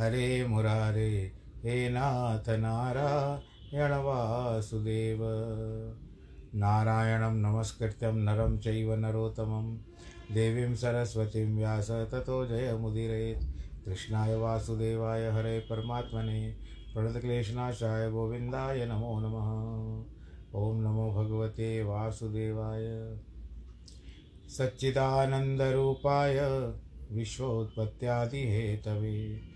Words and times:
हरे 0.00 0.46
मुरारे, 0.46 1.32
हे 1.64 1.88
नाथ 1.88 2.48
नारायण 2.48 3.92
वासुदेव। 3.92 5.18
नारायणं 6.54 7.34
नमस्कृत्यं 7.34 8.12
नरं 8.12 8.58
चैव 8.58 8.94
नरोत्तमं। 8.94 9.78
देवीं 10.34 10.74
सरस्वतीं 10.74 11.56
व्यास 11.56 11.90
ततो 11.90 12.46
जयमुदीरयेत्। 12.46 13.84
कृष्णाय 13.84 14.36
वासुदेवाय 14.36 15.30
हरे 15.30 15.58
परमात्मने। 15.58 16.56
प्रणतक्लेशनाशाय 16.94 18.10
गोविन्दाय 18.10 18.86
नमो 18.86 19.20
नमः। 19.20 20.60
ॐ 20.60 20.80
नमो 20.80 21.10
भगवते 21.10 21.84
वासुदेवाय। 21.84 23.16
सच्चिदानन्दरूपाय 24.48 26.40
विश्वोत्पत्त्यादिहेतवे। 27.12 29.55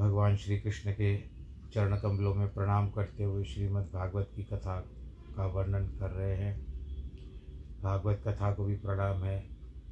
भगवान 0.00 0.36
श्री 0.36 0.60
कृष्ण 0.60 0.92
के 0.92 1.18
चरण 1.72 1.98
कमलों 1.98 2.34
में 2.34 2.54
प्रणाम 2.54 2.90
करते 2.90 3.24
हुए 3.24 3.44
श्रीमद् 3.44 3.86
भागवत 3.86 4.30
की 4.36 4.42
कथा 4.42 4.80
का 5.36 5.46
वर्णन 5.46 5.86
कर 5.86 6.10
रहे 6.10 6.36
हैं। 6.36 6.60
भागवत 7.82 8.22
कथा 8.26 8.52
को 8.52 8.64
भी 8.64 8.74
प्रणाम 8.74 9.24
है, 9.24 9.46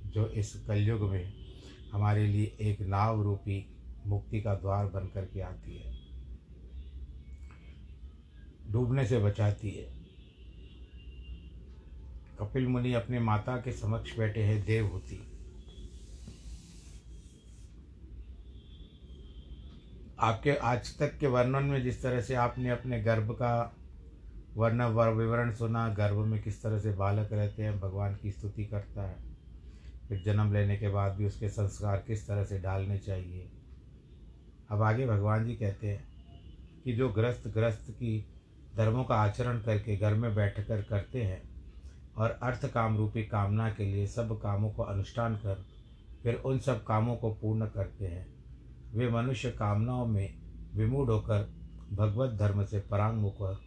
जो 0.07 0.27
इस 0.27 0.65
कलयुग 0.67 1.11
में 1.11 1.35
हमारे 1.93 2.27
लिए 2.27 2.57
एक 2.61 2.81
नाव 2.81 3.23
रूपी 3.23 3.77
मुक्ति 4.07 4.41
का 4.41 4.55
द्वार 4.55 4.87
बन 4.87 5.07
कर 5.07 5.25
के 5.25 5.41
आती 5.41 5.77
है। 5.77 5.99
डूबने 8.73 9.07
से 9.07 9.19
बचाती 9.19 9.71
है। 9.71 9.99
कपिल 12.39 12.67
मुनि 12.67 12.93
अपने 12.93 13.19
माता 13.19 13.57
के 13.57 13.73
समक्ष 13.73 14.19
बैठे 14.19 14.43
हैं 14.43 14.65
देव 14.65 14.85
देवहूति। 14.85 15.38
आपके 20.21 20.55
आज 20.57 20.89
तक 20.99 21.17
के 21.19 21.27
वर्णन 21.27 21.65
में 21.65 21.83
जिस 21.83 22.03
तरह 22.03 22.21
से 22.21 22.35
आपने 22.35 22.71
अपने 22.71 23.01
गर्भ 23.03 23.31
का 23.33 23.51
वर्ण 24.57 24.85
विवरण 24.85 25.53
सुना, 25.53 25.89
गर्भ 25.89 26.17
में 26.17 26.43
किस 26.43 26.63
तरह 26.63 26.79
से 26.79 26.93
बालक 26.93 27.33
रहते 27.33 27.63
हैं, 27.63 27.79
भगवान 27.81 28.15
की 28.15 28.31
स्तुति 28.33 28.65
करता 28.65 29.03
है, 29.03 29.17
फिर 30.09 30.23
जन्म 30.25 30.53
लेने 30.53 30.77
के 30.77 30.89
बाद 30.89 31.13
भी 31.13 31.27
उसके 31.27 31.49
संस्कार 31.49 32.03
किस 32.07 32.27
तरह 32.27 32.45
से 32.45 32.59
डालने 32.59 32.99
चाहिए। 32.99 33.49
अब 34.71 34.83
आगे 34.83 35.07
भगवान 35.07 35.45
जी 35.47 35.55
कहते 35.55 35.89
हैं 35.89 36.03
कि 36.85 36.93
जो 36.93 37.09
ग्रस्त 37.09 37.47
ग्रस्त 37.49 37.91
की 37.91 38.19
धर्मों 38.77 39.05
का 39.05 39.17
आचरण 39.17 39.61
करके 39.61 39.97
घर 39.97 40.15
में 40.15 40.35
बैठ 40.35 40.61
कर 40.61 40.83
करते 40.83 41.23
हैं 41.23 41.43
और 42.17 42.39
अर्थ 42.43 42.67
काम 42.73 42.97
रूपी 42.97 43.23
कामना 43.25 43.69
के 43.71 43.85
लिए 43.85 44.07
सब 44.07 44.39
कामों 44.41 44.71
को 44.71 44.83
अनुष्ठान 44.85 45.37
कर, 45.37 45.65
फिर 46.23 46.35
उन 46.35 46.59
सब 46.59 46.85
कामों 46.85 47.17
को 47.17 47.31
पूर्ण 47.35 47.67
करते 47.67 48.07
हैं। 48.07 48.38
वे 48.93 49.09
मनुष्य 49.09 49.51
कामनाओं 49.51 50.07
में 50.07 50.35
विमूढ़ 50.75 51.11
होकर 51.11 51.55
भगवत 51.93 52.31
धर्म 52.31 52.65
से 52.65 52.81
परांग 52.81 53.21
होकर 53.21 53.61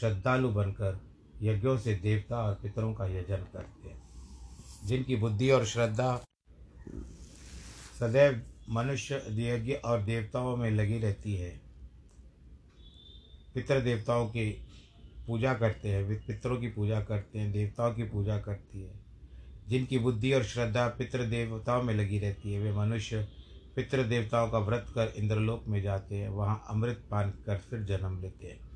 श्रद्धालु 0.00 0.48
बनकर 0.48 1.00
यज्ञों 1.42 1.78
से 1.78 1.94
देवता 1.94 2.42
और 2.42 2.54
पितरों 2.54 2.94
का 2.94 3.06
यजन 3.06 3.36
करते 3.36 3.88
हैं। 3.88 4.02
जिनकी 4.84 5.16
बुद्धि 5.16 5.50
और 5.50 5.64
श्रद्धा 5.64 6.24
सदैव 8.00 8.42
मनुष्य, 8.70 9.22
यज्ञ 9.28 9.72
और 9.72 10.02
देवताओं 10.02 10.56
में 10.56 10.70
लगी 10.70 10.98
रहती 10.98 11.34
है। 11.34 11.60
पितृ 13.54 13.80
देवताओं 13.80 14.28
की 14.28 14.66
पूजा 15.26 15.54
करते 15.54 15.88
हैं 15.88 16.26
पितरों 16.26 16.60
की 16.60 16.68
पूजा 16.68 17.00
करते 17.00 17.38
हैं, 17.38 17.52
देवताओं 17.52 17.94
की 17.94 18.02
पूजा 18.02 18.38
करती 18.38 18.82
है। 18.82 19.00
जिनकी 19.68 19.98
बुद्धि 19.98 20.32
और 20.32 20.44
श्रद्धा 20.44 20.88
पितृ 20.88 21.18
देवताओं 21.18 21.82
में 21.82 21.94
लगी 21.94 22.18
रहती 22.18 22.52
है, 22.52 22.60
वे 22.60 22.72
मनुष्य 22.72 23.28
पितृ 23.76 24.02
देवताओं 24.02 24.50
का 24.50 24.58
व्रत 24.58 24.86
कर 24.88 25.12
इंद्रलोक 25.16 25.64
में 25.68 25.82
जाते 25.82 26.16
हैं, 26.16 26.28
वहाँ 26.28 26.64
अमृत 26.70 27.04
पान 27.10 27.30
कर 27.30 27.56
फिर 27.56 27.80
जन्म 27.80 28.22
लेते 28.22 28.46
हैं। 28.46 28.70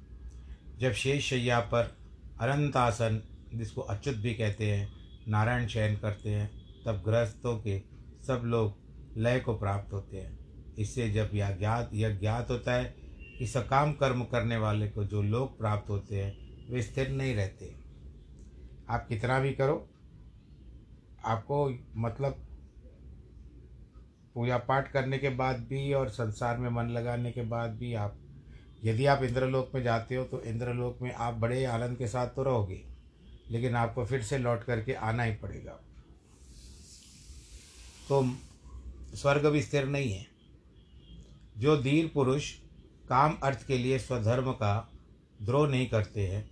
जब 0.79 0.93
शेष 0.93 1.25
शैया 1.25 1.61
पर 1.61 1.97
अनंत 2.41 2.77
आसन 2.77 3.23
जिसको 3.55 3.81
अच्युत 3.81 4.17
भी 4.17 4.35
कहते 4.35 4.71
हैं, 4.73 4.93
नारायण 5.29 5.67
शयन 5.67 5.97
करते 5.97 6.31
हैं, 6.31 6.51
तब 6.87 7.03
गृहस्थों 7.07 7.59
के 7.59 7.83
सब 8.27 8.43
लोग 8.45 8.77
लय 9.17 9.41
को 9.41 9.55
प्राप्त 9.55 9.93
होते 9.93 10.17
हैं। 10.17 10.39
इससे 10.75 11.11
जब 11.11 11.31
यह 11.35 11.57
ज्ञात 11.57 11.91
यह 11.93 12.19
ज्ञात 12.19 12.51
होता 12.51 12.73
है 12.73 12.85
कि 13.39 13.47
सकाम 13.47 13.93
कर्म 13.93 14.25
करने 14.25 14.57
वाले 14.57 14.89
को 14.89 15.05
जो 15.05 15.23
लोग 15.23 15.59
प्राप्त 15.59 15.91
होते 15.91 16.25
हैं, 16.25 16.45
वे 16.71 16.83
स्थिर 16.83 17.09
नहीं 17.09 17.35
रहते। 17.35 17.75
आप 18.89 19.09
कितना 19.09 19.41
भी 19.41 19.53
करो, 19.53 19.89
आपको 21.25 21.79
मतलब 21.97 22.54
पूजा 24.35 24.57
पाठ 24.59 24.91
करने 24.93 25.19
के 25.19 25.29
बाद 25.31 25.61
भी 25.61 25.93
और 25.93 26.09
संसार 26.09 26.59
में 26.59 26.69
मन 26.71 26.89
लगाने 26.89 27.33
के 27.33 27.43
बाद 27.43 27.71
भी 27.71 27.93
आप, 27.95 28.17
यदि 28.85 29.07
आप 29.07 29.23
इंद्रलोक 29.23 29.71
में 29.75 29.83
जाते 29.83 30.15
हो 30.15 30.25
तो 30.25 30.41
इंद्रलोक 30.43 30.99
में 31.03 31.13
आप 31.13 31.35
बड़े 31.35 31.65
आनंद 31.65 31.99
के 31.99 32.07
साथ 32.07 32.27
तो 32.27 32.43
रहोगे, 32.43 32.81
लेकिन 33.51 33.77
आपको 33.77 34.05
फिर 34.07 34.23
से 34.23 34.39
लौट 34.39 34.65
करके 34.65 34.93
आना 34.93 35.23
ही 35.23 35.35
पड़ेगा। 35.35 35.79
तो 38.09 38.23
स्वर्ग 39.15 39.47
भी 39.47 39.63
स्थिर 39.63 39.87
नहीं 39.87 40.13
है। 40.13 40.27
जो 41.59 41.77
धीर 41.77 42.11
पुरुष 42.15 42.51
काम 43.09 43.39
अर्थ 43.43 43.67
के 43.67 43.79
लिए 43.79 43.99
स्वधर्म 43.99 44.51
का 44.53 44.91
द्रोह 45.43 45.69
नहीं 45.69 45.89
करते 45.89 46.27
हैं, 46.27 46.51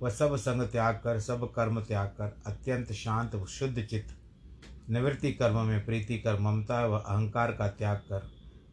वह 0.00 0.10
सब 0.10 0.36
संग 0.36 0.62
त्याग 0.62 0.94
कर, 0.94 1.20
सब 1.20 1.52
कर्म 1.52 1.80
त्याग 1.80 2.08
कर, 2.08 2.36
अत्यंत 2.46 2.92
शांत, 2.92 3.36
शुद्ध 3.46 3.82
चित्त 3.82 4.14
निवृत्ति 4.90 5.32
कर्म 5.32 5.58
में 5.58 5.86
प्रीति 5.86 6.18
कर, 6.18 6.40
ममता 6.40 6.86
व 6.86 6.92
अहंकार 6.92 7.52
का 7.52 7.68
त्याग 7.68 7.96
कर, 7.96 8.30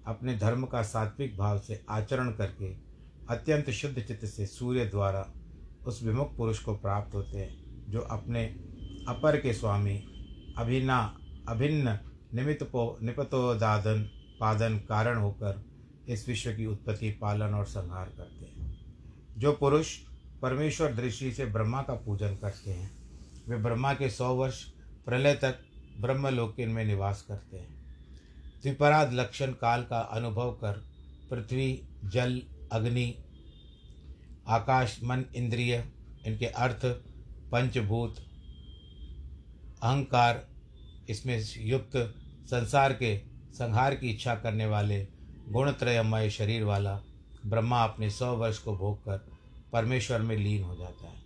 अपने 0.08 0.38
धर्म 0.38 0.66
का 0.66 0.82
सात्विक 0.82 1.38
भाव 1.38 1.60
से 1.60 1.86
आचरण 1.90 2.32
करके 2.32 2.74
अत्यंत 3.30 3.70
शुद्ध 3.70 4.00
चित्त 4.00 4.26
से 4.26 4.46
सूर्य 4.46 4.86
द्वारा 4.86 5.34
उस 5.86 6.04
विमुख 6.04 6.38
पुरुष 6.38 6.60
को 6.60 6.76
प्राप्त 6.76 7.16
होते 7.16 7.38
हैं, 7.38 7.66
जो 7.92 8.00
अपने 8.00 8.46
अपर 9.08 9.40
के 9.40 9.54
स्वामी, 9.54 10.04
अभिना, 10.58 11.18
अभिन्न 11.48 12.00
निमित्त 12.34 12.64
पो 12.64 12.98
निपतोदादन, 13.04 14.04
पादन 14.40 14.78
कारण 14.78 15.18
होकर 15.18 15.66
इस 16.08 16.28
विश्व 16.28 16.52
की 16.52 16.66
उत्पत्ति, 16.66 17.12
पालन 17.12 17.54
और 17.54 17.66
संहार 17.66 18.06
करते 18.06 18.46
हैं। 18.46 18.86
जो 19.38 19.52
पुरुष 19.52 19.98
परमेश्वर 20.42 20.94
दृष्टि 20.94 21.32
से 21.32 21.46
ब्रह्मा 21.46 21.82
का 21.82 21.94
पूजन 21.94 22.36
करते 22.36 22.72
हैं, 22.72 22.98
वे 23.50 23.58
ब्रह्मा 23.58 23.94
के 23.94 24.10
सौ 24.10 24.36
वर्ष 24.36 24.64
प्रलय 25.06 25.36
तक 25.36 25.60
ब्रह्मलोक 25.98 26.56
में 26.60 26.86
निवास 26.86 27.22
करते 27.22 27.58
हैं। 27.58 27.76
द्विपराध 28.64 29.14
लक्षण 29.14 29.52
काल 29.52 29.84
का 29.84 30.00
अनुभव 30.00 30.52
कर 30.52 30.86
पृथ्वी, 31.30 31.82
जल, 32.06 32.42
अग्नि, 32.72 33.16
आकाश, 34.48 35.00
मन, 35.04 35.26
इंद्रिय, 35.36 35.86
इनके 36.26 36.46
अर्थ, 36.46 36.86
पंचभूत, 37.52 38.16
अहंकार, 39.84 40.48
इसमें 41.10 41.44
युक्त, 41.58 42.16
संसार 42.46 42.94
के 42.94 43.18
संहार 43.54 43.96
की 43.96 44.10
इच्छा 44.10 44.36
करने 44.36 44.66
वाले, 44.66 45.08
गुणत्रयमय 45.50 46.30
शरीर 46.30 46.64
वाला, 46.64 47.02
ब्रह्मा 47.46 47.84
अपने 47.84 48.10
सौ 48.10 48.36
वर्ष 48.36 48.58
को 48.58 48.78
भोग 48.78 49.00
कर 49.00 49.32
परमेश्वर 49.74 50.22
में 50.22 50.38
लीन 50.38 50.64
हो 50.64 50.76
जाता 50.76 51.08
है। 51.08 51.22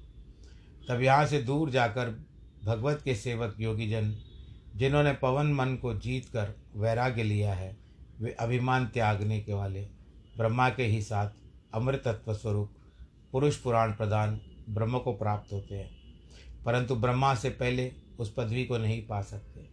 तब 0.90 1.02
यहाँ 1.02 1.26
से 1.26 1.42
दूर 1.44 1.70
जाकर 1.70 2.26
भगवत 2.64 3.02
के 3.06 3.16
सेवक 3.16 3.56
योगीजन 3.60 4.18
जिन्होंने 4.80 5.14
पवन 5.14 5.54
मन 5.54 5.76
को 5.76 5.94
जीत 5.94 6.26
कर 6.26 6.54
वैराग्य 6.76 7.24
लिया 7.24 7.54
है, 7.54 7.78
वे 8.20 8.32
अभिमान 8.32 8.86
त्यागने 8.86 9.42
के 9.42 9.54
वाले, 9.54 9.82
ब्रह्मा 10.38 10.70
के 10.70 10.84
ही 10.84 11.02
साथ 11.02 11.30
अमृतत्व 11.74 12.34
स्वरूप, 12.34 12.72
पुरुष 13.32 13.58
पुराण 13.58 13.92
प्रदान 13.92 14.42
ब्रह्म 14.70 15.00
को 15.00 15.14
प्राप्त 15.14 15.54
होते 15.54 15.76
हैं। 15.76 15.92
परंतु 16.66 16.96
ब्रह्मा 16.96 17.36
से 17.36 17.50
पहले 17.50 17.92
उस 18.20 18.34
पदवी 18.38 18.66
को 18.66 18.78
नहीं 18.78 19.08
पा 19.08 19.22
सकते। 19.22 19.70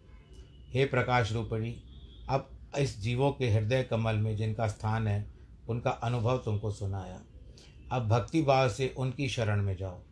हे 0.71 0.85
प्रकाश 0.85 1.33
रूपिणी, 1.33 1.83
अब 2.29 2.51
इस 2.79 3.01
जीवों 3.01 3.33
के 3.33 3.51
हृदय 3.51 3.83
कमल 3.83 4.17
में 4.17 4.37
जिनका 4.37 4.69
स्थान 4.69 5.09
है, 5.09 5.31
उनका 5.69 5.91
अनुभव 5.91 6.39
तुमको 6.39 6.71
सुनाया। 6.71 7.23
अब 7.93 8.09
भक्ति 8.09 8.43
भाव 8.43 8.69
से 8.69 8.95
उनकी 8.99 9.29
शरण 9.29 9.63
में 9.63 9.77
जाओ। 9.77 10.03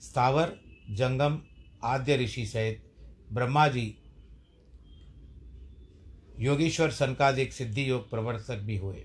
स्थावर, 0.00 0.56
जंगम, 0.90 1.42
आद्य 1.84 2.16
ऋषि 2.16 2.46
सहित 2.46 2.92
ब्रह्मा 3.32 3.68
जी 3.68 3.98
योगीश्वर 6.38 6.90
सनकादिक 6.90 7.52
सिद्धि 7.52 7.90
योग 7.90 8.10
प्रवर्तक 8.10 8.56
भी 8.56 8.76
हुए। 8.76 9.04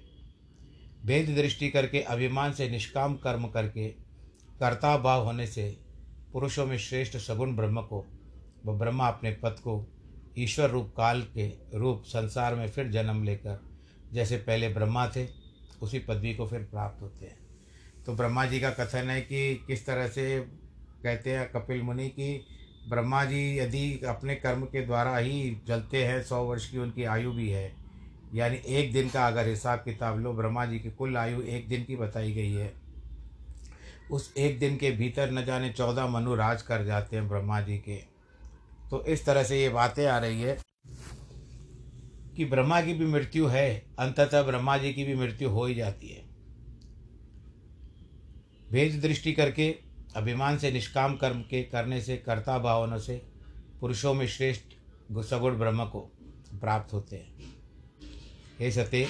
भेद 1.06 1.36
दृष्टि 1.36 1.70
करके, 1.70 2.02
अभिमान 2.02 2.54
से, 2.54 2.70
निष्काम 2.70 3.16
कर्म 3.16 3.48
करके 3.48 3.88
कर्ता 4.60 4.98
भाव 4.98 5.24
होने 5.24 5.48
से, 5.48 5.78
पुरुषों 6.34 6.66
में 6.66 6.78
श्रेष्ठ 6.78 7.18
सगुण 7.18 7.56
ब्रह्म 7.56 7.82
को 7.82 8.08
वह 8.66 8.80
ब्रह्मा 8.80 9.08
अपने 9.08 9.32
पद 9.32 9.52
को, 9.52 9.88
ईश्वर 10.38 10.70
रूप 10.70 10.94
काल 10.98 11.22
के 11.22 11.78
रूप 11.78 12.04
संसार 12.06 12.56
में 12.56 12.68
फिर 12.68 12.88
जन्म 12.88 13.24
लेकर, 13.24 13.62
जैसे 14.14 14.38
पहले 14.38 14.70
ब्रह्मा 14.70 15.08
थे, 15.08 15.28
उसी 15.82 16.00
पदवी 16.00 16.34
को 16.34 16.48
फिर 16.48 16.60
प्राप्त 16.60 17.02
होते 17.02 17.26
हैं। 17.26 17.40
तो 18.06 18.14
ब्रह्मा 18.14 18.46
जी 18.46 18.60
का 18.60 18.70
कथन 18.70 19.10
है 19.10 19.22
कि 19.22 19.56
किस 19.56 19.86
तरह 19.86 20.08
से 20.08 20.40
कहते 21.04 21.34
हैं 21.34 21.52
कपिल 21.52 21.82
मुनि 21.82 22.10
की 22.10 22.46
ब्रह्मा 22.90 23.24
जी 23.26 23.58
यदि 23.58 24.02
अपने 24.08 24.36
कर्म 24.36 24.64
के 24.64 24.86
द्वारा 24.86 25.18
ही 25.18 25.58
जलते 25.68 26.04
हैं, 26.06 26.24
सौ 26.24 26.44
वर्ष 26.44 26.70
की 26.70 26.78
उनकी 26.78 27.04
आयु 27.04 27.32
भी 27.32 27.50
है, 27.50 27.72
यानी 28.34 28.58
एक 28.68 28.92
दिन 28.94 29.10
का 29.10 29.28
अगर 29.28 29.48
हिसाब 29.48 29.80
किताब 29.80 30.20
लो, 30.20 30.34
ब्रह्मा 30.34 30.66
जी 30.66 30.80
की 30.80 30.92
कुल 30.92 31.18
आयु 31.18 31.42
एक 31.42 31.68
दिन 31.68 31.84
की 31.84 31.96
बताई 31.96 32.32
गई 32.34 32.54
है। 32.54 32.74
उस 34.12 34.34
एक 34.38 34.60
दिन 34.60 34.78
के 34.78 34.92
भीतर 34.92 35.32
न 35.32 35.46
जाने 35.46 35.70
चौदह 35.70 36.08
मनु 36.08 36.36
राज 36.36 36.62
कर 36.62 36.86
जाते 36.86 37.16
हैं 37.16 37.28
ब्रह्मा 37.30 37.62
जी 37.62 37.78
के। 37.78 37.96
तो 38.90 39.04
इस 39.04 39.26
तरह 39.26 39.44
से 39.44 39.62
ये 39.62 39.70
बातें 39.70 40.06
आ 40.08 40.18
रही 40.18 40.42
है 40.42 40.58
कि 42.36 42.46
ब्रह्मा 42.46 42.82
की 42.82 42.94
भी 42.94 43.06
मृत्यु 43.06 43.48
है, 43.48 43.84
अंततः 44.00 44.42
ब्रह्मा 44.42 44.78
जी 44.78 44.94
की 44.94 45.04
भी 45.04 45.16
मृत्यु 45.16 45.50
हो 45.50 45.66
ही 45.66 45.76
जाती 45.76 46.08
है। 46.08 46.24
भेद 48.72 49.00
दृष्टि 49.02 49.34
करके 49.34 49.70
अभिमान 50.16 50.58
से, 50.58 50.72
निष्काम 50.72 51.16
कर्म 51.16 51.42
के 51.42 51.64
करने 51.64 52.02
से, 52.02 52.18
कर्ता 52.18 52.60
भावनों 52.60 52.98
से, 52.98 53.22
पुरुषों 53.82 54.14
में 54.14 54.28
श्रेष्ठ 54.28 54.62
सगुण 55.26 55.58
ब्रह्म 55.58 55.86
को 55.86 56.00
प्राप्त 56.54 56.94
होते 56.94 57.16
हैं। 57.16 57.36
हे 58.60 58.72
सत्य 58.72 59.08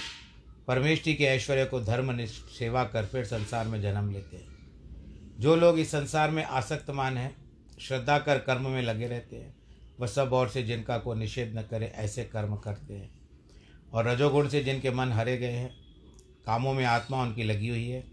परमेष्टि 0.68 1.13
के 1.13 1.24
ऐश्वर्य 1.24 1.65
को 1.65 1.82
धर्म 1.82 2.25
सेवा 2.25 2.84
कर 2.84 3.06
फिर 3.06 3.25
संसार 3.25 3.68
में 3.68 3.82
जन्म 3.82 4.12
लेते 4.12 4.38
हैं। 4.38 4.48
जो 5.39 5.56
लोग 5.56 5.79
इस 5.79 5.91
संसार 5.91 6.32
में 6.32 6.44
आसक्तमान 6.44 7.18
हैं, 7.18 7.36
श्रद्धा 7.82 8.20
कर 8.20 8.39
कर्म 8.39 8.70
में 8.70 8.82
लगे 8.82 9.08
रहते 9.08 9.36
हैं, 9.36 9.56
वह 10.00 10.08
सब 10.08 10.34
और 10.34 10.50
से 10.50 10.63
जिनका 10.63 10.98
को 10.98 11.13
निषेध 11.13 11.58
न 11.58 11.62
करे, 11.62 11.86
ऐसे 11.86 12.24
कर्म 12.24 12.56
करते 12.56 12.94
हैं। 12.94 13.20
और 13.94 14.08
रजोगुण 14.08 14.48
से 14.48 14.63
जिनके 14.63 14.91
मन 14.91 15.12
हरे 15.12 15.38
गए 15.38 15.51
हैं, 15.51 15.75
कामों 16.46 16.74
में 16.74 16.86
आत्मा 16.86 17.22
उनकी 17.22 17.44
लगी 17.44 17.68
हुई 17.68 17.89
है, 17.89 18.03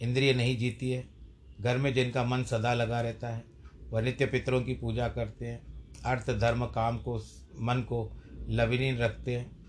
इंद्रिय 0.00 0.34
नहीं 0.34 0.56
जीती 0.56 0.90
है 0.90 1.19
घर 1.60 1.76
में 1.76 1.94
जिनका 1.94 2.24
मन 2.24 2.42
सदा 2.42 2.74
लगा 2.74 3.00
रहता 3.00 3.28
है, 3.28 3.44
वह 3.90 4.00
नित्य 4.00 4.26
पितरों 4.26 4.62
की 4.62 4.74
पूजा 4.74 5.08
करते 5.08 5.46
हैं, 5.46 5.84
अर्थ, 6.04 6.30
धर्म, 6.30 6.66
काम 6.66 6.98
को, 6.98 7.18
मन 7.60 7.80
को 7.80 8.22
लविलीन 8.48 8.98
रखते 8.98 9.36
हैं। 9.36 9.60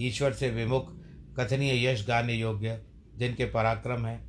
ईश्वर 0.00 0.32
से 0.32 0.50
विमुख, 0.50 0.96
कथनीय 1.40 1.86
यश 1.86 2.08
गाने 2.08 2.34
योग्य 2.34 2.82
जिनके 3.16 3.44
पराक्रम 3.44 4.06
है। 4.06 4.28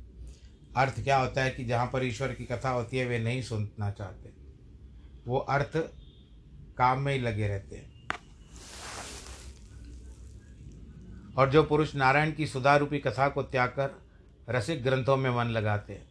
अर्थ 0.76 1.04
क्या 1.04 1.18
होता 1.18 1.42
है 1.42 1.50
कि 1.50 1.64
जहाँ 1.64 1.90
पर 1.92 2.04
ईश्वर 2.04 2.34
की 2.34 2.44
कथा 2.44 2.70
होती 2.70 2.96
है, 2.96 3.06
वे 3.06 3.18
नहीं 3.18 3.42
सुनना 3.42 3.90
चाहते। 3.90 4.30
वो 5.26 5.38
अर्थ 5.38 5.76
काम 6.78 7.00
में 7.00 7.12
ही 7.12 7.18
लगे 7.18 7.48
रहते 7.48 7.76
हैं। 7.76 8.08
और 11.36 11.50
जो 11.50 11.62
पुरुष 11.62 11.94
नारायण 11.94 12.32
की 12.32 12.46
सुधारूपी 12.46 12.98
कथा 12.98 13.28
को 13.28 13.42
त्याग 13.42 13.68
कर 13.68 14.02
रसिक 14.48 14.82
ग्रंथों 14.82 15.16
में 15.16 15.30
मन 15.30 15.44
लगाते 15.44 15.92
हैं 15.92 16.09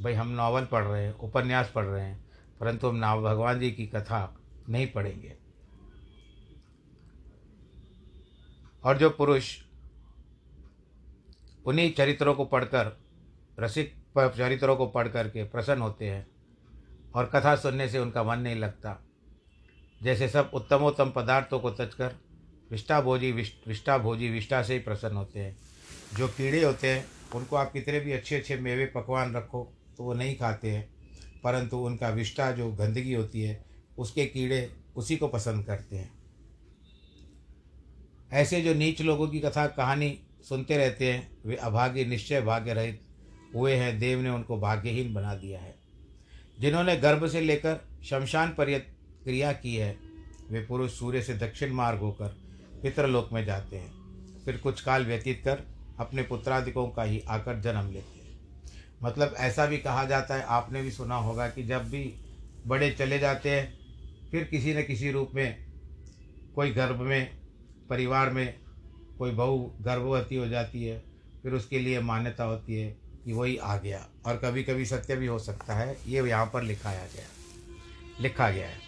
भाई 0.00 0.14
हम 0.14 0.28
नावल 0.28 0.64
पढ़ 0.64 0.84
रहे 0.84 1.04
हैं, 1.04 1.12
उपन्यास 1.12 1.70
पढ़ 1.74 1.84
रहे 1.84 2.04
हैं, 2.04 2.24
परंतु 2.60 2.88
हम 2.88 2.96
नाव, 2.96 3.22
भगवान 3.22 3.60
जी 3.60 3.70
की 3.70 3.86
कथा 3.86 4.36
नहीं 4.68 4.86
पढ़ेंगे। 4.86 5.36
और 8.84 8.98
जो 8.98 9.10
पुरुष 9.10 9.56
उन्हीं 11.66 11.92
चरित्रों 11.92 12.34
को 12.34 12.44
पढ़कर, 12.44 12.96
रसिक 13.60 13.94
चरित्रों 14.18 14.76
को 14.76 14.86
पढ़ 14.86 15.08
करके 15.08 15.44
प्रसन्न 15.44 15.82
होते 15.82 16.10
हैं, 16.10 16.26
और 17.14 17.26
कथा 17.26 17.54
सुनने 17.56 17.88
से 17.88 17.98
उनका 17.98 18.22
मन 18.22 18.38
नहीं 18.38 18.56
लगता, 18.56 18.96
जैसे 20.00 20.28
सब 20.28 20.50
उत्तमोत्तम 20.54 21.10
पदार्थों 21.10 21.60
को 21.60 21.70
तजकर 21.70 22.14
विष्टा 22.70 23.00
भोजी 23.00 23.32
विष्टा 23.32 23.98
भोजी 23.98 24.28
विष्टा 24.30 24.62
से 24.62 24.74
ही 24.74 24.80
प्रसन्न 24.80 25.16
होते 25.16 25.40
हैं। 25.40 25.56
जो 26.16 26.28
कीड़े 26.28 26.64
होते 26.64 26.88
हैं, 26.88 27.04
उनको 27.34 27.56
आप 27.56 27.72
कितने 27.72 28.00
भी 28.00 28.12
अच्छे 28.12 28.36
अच्छे 28.36 28.56
मेवे 28.56 28.86
पकवान 28.86 29.34
रखो 29.36 29.72
तो 30.00 30.04
वो 30.04 30.14
नहीं 30.14 30.36
खाते 30.36 30.70
हैं, 30.70 30.88
परंतु 31.44 31.76
उनका 31.76 32.08
विष्टा 32.08 32.52
जो 32.52 32.72
गंदगी 32.72 33.12
होती 33.12 33.42
है, 33.42 33.64
उसके 33.98 34.26
कीड़े 34.26 34.70
उसी 34.96 35.16
को 35.16 35.28
पसंद 35.28 35.64
करते 35.64 35.96
हैं। 35.96 36.12
ऐसे 38.32 38.60
जो 38.60 38.74
नीच 38.74 39.02
लोगों 39.02 39.28
की 39.28 39.40
कथा 39.40 39.66
कहानी 39.66 40.20
सुनते 40.48 40.76
रहते 40.76 41.12
हैं, 41.12 41.30
वे 41.46 41.56
अभाग्य 41.56 42.04
निश्चय 42.04 42.40
भाग्य 42.40 42.74
रहित 42.74 43.00
हुए 43.54 43.74
हैं, 43.74 43.98
देव 43.98 44.20
ने 44.20 44.28
उनको 44.28 44.58
भाग्यहीन 44.58 45.14
बना 45.14 45.34
दिया 45.34 45.60
है। 45.60 45.74
जिन्होंने 46.60 46.96
गर्भ 46.96 47.26
से 47.26 47.40
लेकर 47.40 47.80
शमशान 48.04 48.54
पर्यत 48.58 48.86
क्रिया 49.24 49.52
की 49.52 49.76
है, 49.76 49.96
वे 50.50 50.64
पुरुष 50.64 50.98
सूर्य 50.98 51.22
से 51.22 51.34
दक्षिण 51.34 51.72
मार्ग 51.72 51.98
होकर 51.98 52.28
पितृलोक 52.82 53.32
में 53.32 53.44
जाते 53.44 53.76
हैं। 53.76 53.92
फिर 54.44 54.56
कुछ 54.56 54.80
काल 54.80 55.06
व्यतीत 55.06 55.42
कर 55.44 55.62
अपने 55.98 56.22
पुत्रादिकों 56.22 56.88
का 56.88 57.02
ही 57.02 57.20
आकर 57.20 57.60
जन्म 57.60 57.86
लेते 57.86 57.98
हैं। 57.98 58.19
मतलब 59.02 59.34
ऐसा 59.36 59.66
भी 59.66 59.78
कहा 59.78 60.04
जाता 60.04 60.34
है, 60.34 60.42
आपने 60.42 60.82
भी 60.82 60.90
सुना 60.90 61.14
होगा 61.14 61.48
कि 61.48 61.62
जब 61.62 61.90
भी 61.90 62.14
बड़े 62.66 62.90
चले 62.90 63.18
जाते 63.18 63.50
हैं, 63.50 63.78
फिर 64.30 64.44
किसी 64.44 64.74
न 64.74 64.82
किसी 64.82 65.10
रूप 65.10 65.30
में, 65.34 65.66
कोई 66.54 66.70
गर्भ 66.70 67.00
में, 67.00 67.40
परिवार 67.88 68.30
में, 68.30 68.60
कोई 69.18 69.30
बहू 69.30 69.74
गर्भवती 69.80 70.36
हो 70.36 70.48
जाती 70.48 70.84
है, 70.84 71.04
फिर 71.42 71.52
उसके 71.52 71.78
लिए 71.78 72.00
मान्यता 72.00 72.44
होती 72.44 72.74
है 72.74 72.96
कि 73.24 73.32
वही 73.32 73.56
आ 73.56 73.76
गया। 73.78 74.06
और 74.26 74.36
कभी 74.36 74.62
कभी 74.62 74.86
सत्य 74.86 75.16
भी 75.16 75.26
हो 75.26 75.38
सकता 75.38 75.74
है, 75.74 75.96
ये 76.06 76.28
यहाँ 76.28 76.50
पर 76.52 76.62
लिखाया 76.62 77.04
गया 77.04 77.24
लिखा 78.20 78.50
गया 78.50 78.68
है। 78.68 78.78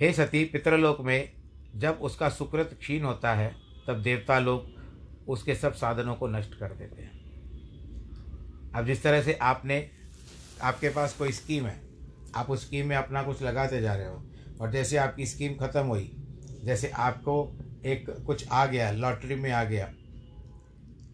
हे 0.00 0.12
सती, 0.12 0.44
पितृलोक 0.44 1.00
में 1.00 1.32
जब 1.76 1.98
उसका 2.02 2.28
सुकृत 2.28 2.76
क्षीण 2.80 3.02
होता 3.02 3.34
है, 3.34 3.56
तब 3.86 4.02
देवता 4.02 4.38
लोग 4.38 4.66
उसके 5.28 5.54
सब 5.54 5.74
साधनों 5.74 6.14
को 6.14 6.28
नष्ट 6.28 6.54
कर 6.54 6.68
देते 6.68 7.02
हैं। 7.02 7.17
अब 8.74 8.86
जिस 8.86 9.02
तरह 9.02 9.22
से 9.22 9.34
आपने, 9.42 9.90
आपके 10.62 10.88
पास 10.88 11.14
कोई 11.14 11.32
स्कीम 11.32 11.66
है, 11.66 11.80
आप 12.34 12.50
उस 12.50 12.66
स्कीम 12.66 12.86
में 12.86 12.96
अपना 12.96 13.22
कुछ 13.22 13.42
लगाते 13.42 13.80
जा 13.80 13.94
रहे 13.94 14.06
हो, 14.06 14.22
और 14.60 14.70
जैसे 14.72 14.96
आपकी 14.96 15.26
स्कीम 15.26 15.54
ख़त्म 15.54 15.84
हुई, 15.86 16.10
जैसे 16.64 16.88
आपको 16.88 17.36
एक 17.84 18.10
कुछ 18.26 18.48
आ 18.48 18.66
गया 18.66 18.90
लॉटरी 18.90 19.34
में 19.34 19.50
आ 19.52 19.64
गया, 19.64 19.92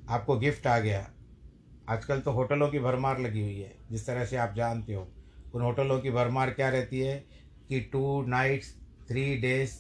आपको 0.08 0.38
गिफ्ट 0.38 0.66
आ 0.66 0.78
गया, 0.78 1.06
आजकल 1.88 2.20
तो 2.20 2.30
होटलों 2.30 2.68
की 2.68 2.78
भरमार 2.78 3.20
लगी 3.20 3.42
हुई 3.42 3.60
है, 3.60 3.74
जिस 3.90 4.06
तरह 4.06 4.24
से 4.24 4.36
आप 4.36 4.54
जानते 4.56 4.94
हो, 4.94 5.08
उन 5.54 5.62
होटलों 5.62 5.98
की 6.00 6.10
भरमार 6.10 6.50
क्या 6.50 6.68
रहती 6.68 7.00
है 7.00 7.16
कि 7.68 7.80
two 7.80 8.22
nights 8.22 8.74
three 9.08 9.34
days 9.36 9.72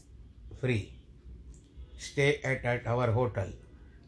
free 0.60 0.76
stay 2.00 2.28
at 2.46 2.64
at 2.66 2.86
our 2.86 3.08
hotel 3.08 3.52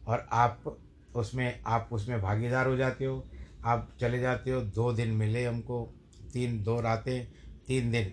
और 0.08 0.26
आप 0.32 0.76
उसमें 1.16 1.60
आप 1.66 1.88
उसमें 1.92 2.20
भागीदार 2.22 2.66
हो 2.66 2.76
जाते 2.76 3.04
हो 3.04 3.24
आप 3.66 3.88
चले 4.00 4.18
जाते 4.20 4.50
हो, 4.50 4.60
दो 4.60 4.92
दिन 4.92 5.10
मिले 5.12 5.44
हमको, 5.44 5.84
तीन, 6.32 6.62
दो 6.62 6.80
रातें, 6.80 7.26
तीन 7.66 7.90
दिन 7.90 8.12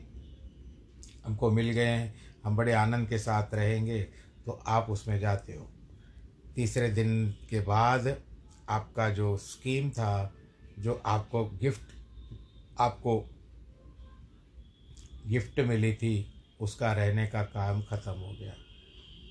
हमको 1.26 1.52
मिल 1.52 1.70
गए 1.70 1.86
हैं, 1.86 2.14
हम 2.44 2.56
बड़े 2.58 2.74
आनंद 2.74 3.08
के 3.10 3.18
साथ 3.20 3.54
रहेंगे 3.56 4.00
तो 4.46 4.52
आप 4.68 4.90
उसमें 4.90 5.20
जाते 5.20 5.54
हो। 5.54 5.70
तीसरे 6.56 6.90
दिन 6.90 7.28
के 7.50 7.60
बाद 7.62 8.08
आपका 8.70 9.10
जो 9.10 9.36
स्कीम 9.38 9.90
था, 9.90 10.34
जो 10.80 11.02
आपको 11.06 11.44
गिफ्ट 11.54 11.92
आपको 12.80 13.20
गिफ्ट 15.28 15.60
मिली 15.60 15.94
थी, 15.94 16.34
उसका 16.60 16.92
रहने 16.94 17.26
का 17.28 17.42
काम 17.44 17.82
ख़त्म 17.82 18.12
हो 18.12 18.32
गया। 18.32 18.54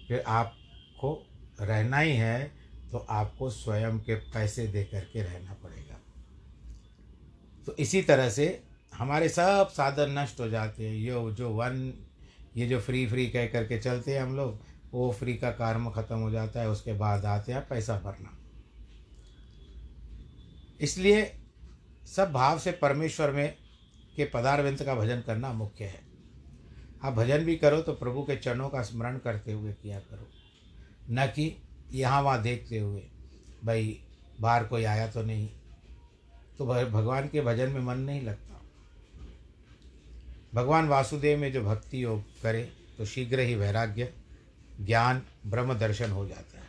फिर 0.09 0.23
आपको 0.29 1.13
रहना 1.61 1.99
ही 1.99 2.17
है 2.17 2.51
तो 2.93 2.99
आपको 3.11 3.51
स्वयं 3.51 3.99
के 3.99 4.15
पैसे 4.15 4.67
दे 4.67 4.85
करके 4.85 5.23
रहना 5.23 5.55
पड़ेगा। 5.63 5.92
तो 7.67 7.75
इसी 7.75 8.03
तरह 8.03 8.29
से 8.31 8.47
हमारे 8.93 9.29
सब 9.29 9.69
साधन 9.73 10.19
नष्ट 10.19 10.41
हो 10.41 10.49
जाते 10.49 10.89
हैं। 10.89 10.95
ये, 10.95 11.33
जो 11.33 11.51
वन, 11.51 11.93
ये 12.57 12.67
जो 12.67 12.81
फ्री 12.81 13.07
फ्री 13.07 13.27
कह 13.27 13.47
करके 13.47 13.79
चलते 13.79 14.15
हैं 14.15 14.23
हम 14.23 14.37
लोग, 14.37 14.61
वो 14.93 15.11
फ्री 15.13 15.35
का 15.35 15.51
कार्म 15.51 15.91
ख़त्म 15.91 16.17
हो 16.17 16.31
जाता 16.31 16.61
है, 16.61 16.69
उसके 16.69 16.93
बाद 16.93 17.25
आते 17.25 17.53
हैं 17.53 17.67
पैसा 17.69 17.97
भरना। 17.99 18.39
इसलिए 20.81 21.23
सब 22.07 22.33
भाव 22.33 22.59
से 22.59 22.73
परमेश्वर 22.73 23.31
में 23.31 23.55
के 24.17 24.25
पदारविंद 24.25 24.83
का 24.83 24.95
भजन 24.95 25.21
करना 25.21 25.53
मुख्य 25.53 25.85
है। 25.85 26.01
आप 27.05 27.13
भजन 27.13 27.45
भी 27.45 27.57
करो 27.57 27.81
तो 27.81 27.93
प्रभु 27.93 28.23
के 28.23 28.37
चरणों 28.37 28.69
का 28.69 28.83
स्मरण 28.83 29.19
करते 29.19 29.53
हुए 29.53 29.73
किया 29.73 29.99
करो। 30.01 30.29
न 31.11 31.27
कि 31.27 31.55
यहाँ 31.93 32.23
वहाँ 32.23 32.43
देखते 32.43 32.79
हुए, 32.79 33.01
भाई 33.65 33.99
बाहर 34.41 34.65
कोई 34.65 34.85
आया 34.85 35.07
तो 35.07 35.23
नहीं। 35.23 35.49
तो 36.59 36.67
भगवान 36.67 37.29
के 37.29 37.41
भजन 37.41 37.71
में 37.71 37.81
मन 37.81 37.99
नहीं 37.99 38.23
लगता। 38.23 38.61
भगवान 40.55 40.89
वासुदेव 40.89 41.39
में 41.39 41.53
जो 41.53 41.63
भक्ति 41.63 42.05
योग 42.05 42.23
करे 42.43 42.73
तो 42.99 43.05
शीघ्र 43.05 43.41
ही 43.41 43.55
वैराग्य, 43.55 44.13
ज्ञान, 44.81 45.23
ब्रह्म 45.47 45.75
दर्शन 45.75 46.11
हो 46.11 46.27
जाता 46.27 46.59
है। 46.59 46.67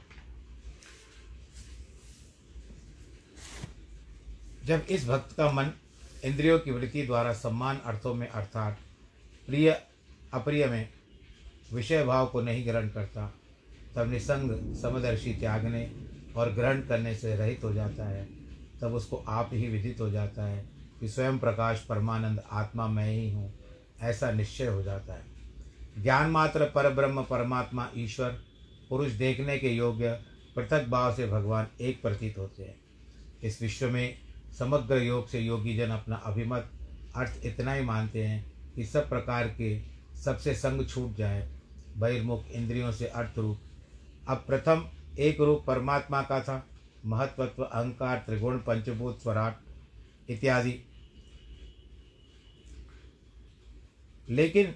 जब 4.65 4.85
इस 4.89 5.07
भक्त 5.07 5.35
का 5.37 5.51
मन 5.51 5.71
इंद्रियों 6.23 6.59
की 6.59 6.71
वृत्ति 6.71 7.01
द्वारा 7.01 7.33
सम्मान 7.33 7.77
अर्थों 7.77 8.13
में, 8.13 8.27
अर्थात 8.27 8.79
प्रिय, 9.45 9.81
अप्रिय 10.33 10.65
में 10.65 10.89
विषय 11.73 12.03
भाव 12.03 12.27
को 12.27 12.41
नहीं 12.41 12.65
ग्रहण 12.65 12.89
करता, 12.89 13.33
तब 13.95 14.09
निसंग, 14.11 14.75
समदर्शी 14.75 15.33
त्यागने 15.33 15.91
और 16.35 16.51
ग्रहण 16.51 16.81
करने 16.81 17.15
से 17.15 17.35
रहित 17.35 17.63
हो 17.63 17.73
जाता 17.73 18.05
है। 18.05 18.42
तब 18.83 18.93
उसको 18.93 19.23
आप 19.27 19.49
ही 19.53 19.67
विदित 19.67 20.01
हो 20.01 20.09
जाता 20.09 20.43
है 20.43 20.65
कि 20.99 21.07
स्वयं 21.07 21.39
प्रकाश 21.39 21.85
परमानंद 21.89 22.43
आत्मा 22.51 22.87
मैं 22.87 23.11
ही 23.11 23.31
हूँ। 23.31 23.53
ऐसा 24.01 24.31
निश्चय 24.31 24.67
हो 24.67 24.83
जाता 24.83 25.13
है। 25.13 25.23
ज्ञान 26.03 26.29
मात्र 26.29 26.65
पर 26.65 26.93
ब्रह्म 26.93 27.23
परमात्मा 27.23 27.89
ईश्वर, 27.97 28.29
पुरुष 28.89 29.11
देखने 29.11 29.57
के 29.57 29.69
योग्य 29.69 30.21
पृथक 30.55 30.87
भाव 30.87 31.15
से 31.15 31.27
भगवान 31.27 31.67
एक 31.81 32.01
प्रतीत 32.01 32.37
होते 32.37 32.63
हैं। 32.63 32.75
इस 33.43 33.61
विश्व 33.61 33.89
में 33.89 34.17
समग्र 34.59 34.97
योग 34.97 35.27
से 35.27 35.39
योगी 35.39 35.77
जन 35.77 35.89
अपना 35.89 36.15
अभिमत, 36.15 36.71
अर्थ 37.15 37.39
इतना 37.43 37.73
ही 37.73 37.83
मानते 37.83 38.23
हैं 38.23 38.53
कि 38.75 38.85
सब 38.85 39.09
प्रकार 39.09 39.47
के 39.47 39.81
सबसे 40.23 40.55
संग 40.55 40.87
छूट 40.87 41.15
जाए। 41.15 41.49
बहिर्मुख 41.97 42.45
इंद्रियों 42.47 42.91
से 42.91 43.07
अर्थ 43.07 43.39
रूप। 43.39 43.59
अब 44.27 44.37
प्रथम 44.47 44.89
एक 45.19 45.41
रूप 45.41 45.63
परमात्मा 45.67 46.21
का 46.21 46.41
था 46.41 46.67
महत्वत्व 47.05 47.63
अहंकार, 47.63 48.17
त्रिगुण, 48.17 48.57
पंचभूत, 48.57 49.21
स्वराट 49.21 49.59
इत्यादि। 50.29 50.79
लेकिन 54.29 54.75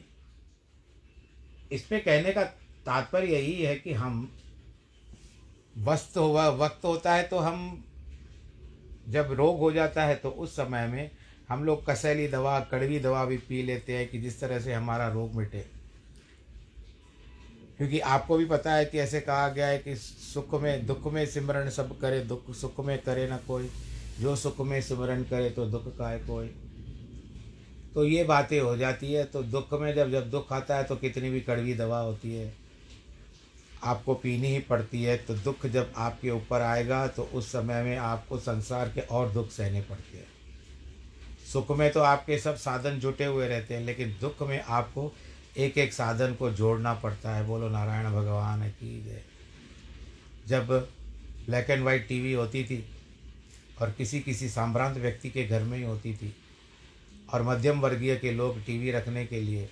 इसमें 1.71 2.03
कहने 2.03 2.31
का 2.31 2.43
तात्पर्य 2.85 3.33
यही 3.33 3.61
है 3.63 3.75
कि 3.75 3.93
हम 3.93 4.37
वस्त 5.77 6.17
हुआ 6.17 6.47
वक्त 6.49 6.85
होता 6.85 7.13
है 7.13 7.23
तो 7.23 7.37
हम 7.37 7.83
जब 9.09 9.31
रोग 9.31 9.59
हो 9.59 9.71
जाता 9.71 10.05
है 10.05 10.15
तो 10.15 10.29
उस 10.29 10.55
समय 10.55 10.87
में 10.87 11.11
हम 11.49 11.63
लोग 11.63 11.85
कसैली 11.85 12.27
दवा, 12.27 12.59
कड़वी 12.59 12.99
दवा 12.99 13.25
भी 13.25 13.37
पी 13.37 13.61
लेते 13.63 13.97
हैं 13.97 14.07
कि 14.07 14.19
जिस 14.19 14.39
तरह 14.41 14.59
से 14.59 14.73
हमारा 14.73 15.07
रोग 15.07 15.35
मिटे। 15.35 15.76
क्योंकि 17.77 17.99
आपको 17.99 18.37
भी 18.37 18.45
पता 18.45 18.73
है 18.73 18.85
कि 18.85 18.99
ऐसे 18.99 19.19
कहा 19.21 19.47
गया 19.49 19.67
है 19.67 19.77
कि 19.77 19.95
सुख 19.95 20.53
में, 20.61 20.85
दुख 20.85 21.11
में 21.13 21.25
सिमरण 21.25 21.69
सब 21.69 21.97
करे, 21.99 22.19
दुख 22.21 22.53
सुख 22.55 22.79
में 22.85 22.97
करे 23.01 23.27
ना 23.29 23.37
कोई। 23.37 23.69
जो 24.19 24.35
सुख 24.35 24.59
में 24.61 24.81
सिमरण 24.81 25.23
करे 25.23 25.49
तो 25.49 25.65
दुख 25.65 25.97
का 25.97 26.09
है 26.09 26.19
कोई। 26.19 26.47
तो 27.95 28.05
ये 28.05 28.23
बातें 28.23 28.59
हो 28.59 28.75
जाती 28.77 29.11
है 29.13 29.23
तो 29.23 29.43
दुख 29.43 29.73
में 29.73 29.93
जब 29.95 30.11
जब 30.11 30.29
दुख 30.29 30.51
आता 30.53 30.75
है 30.77 30.83
तो 30.83 30.95
कितनी 30.95 31.29
भी 31.29 31.41
कड़वी 31.41 31.73
दवा 31.73 31.99
होती 31.99 32.33
है। 32.35 32.53
आपको 33.83 34.13
पीनी 34.15 34.47
ही 34.47 34.59
पड़ती 34.59 35.03
है 35.03 35.17
तो 35.17 35.33
दुख 35.35 35.65
जब 35.65 35.93
आपके 35.97 36.29
ऊपर 36.29 36.61
आएगा 36.61 37.07
तो 37.07 37.23
उस 37.33 37.51
समय 37.51 37.83
में 37.83 37.97
आपको 37.97 38.37
संसार 38.39 38.89
के 38.89 39.01
और 39.01 39.29
दुख 39.29 39.51
सहने 39.51 39.81
पड़ते 39.81 40.17
हैं। 40.17 40.25
सुख 41.53 41.71
में 41.71 41.91
तो 41.91 41.99
आपके 41.99 42.37
सब 42.39 42.55
साधन 42.55 42.99
जुटे 42.99 43.25
हुए 43.25 43.47
रहते 43.47 43.73
हैं, 43.73 43.81
लेकिन 43.81 44.15
दुख 44.21 44.41
में 44.41 44.61
आपको 44.61 45.11
एक 45.57 45.77
एक 45.77 45.93
साधन 45.93 46.33
को 46.33 46.49
जोड़ना 46.51 46.93
पड़ता 46.93 47.35
है। 47.35 47.45
बोलो, 47.47 47.69
नारायण 47.69 48.11
भगवान 48.11 48.67
की 48.71 49.01
जय। 49.03 49.21
जब 50.47 50.67
ब्लैक 51.47 51.69
एंड 51.69 51.83
वाइट 51.83 52.07
टीवी 52.07 52.33
होती 52.33 52.63
थी 52.63 52.83
और 53.81 53.91
किसी 53.91 54.19
किसी 54.19 54.49
सांभ्रांत 54.49 54.97
व्यक्ति 54.97 55.29
के 55.29 55.43
घर 55.45 55.63
में 55.63 55.77
ही 55.77 55.83
होती 55.83 56.13
थी 56.15 56.33
और 57.33 57.43
मध्यम 57.43 57.79
वर्गीय 57.79 58.15
के 58.15 58.31
लोग 58.31 58.63
टीवी 58.65 58.91
रखने 58.91 59.25
के 59.25 59.41
लिए 59.41 59.69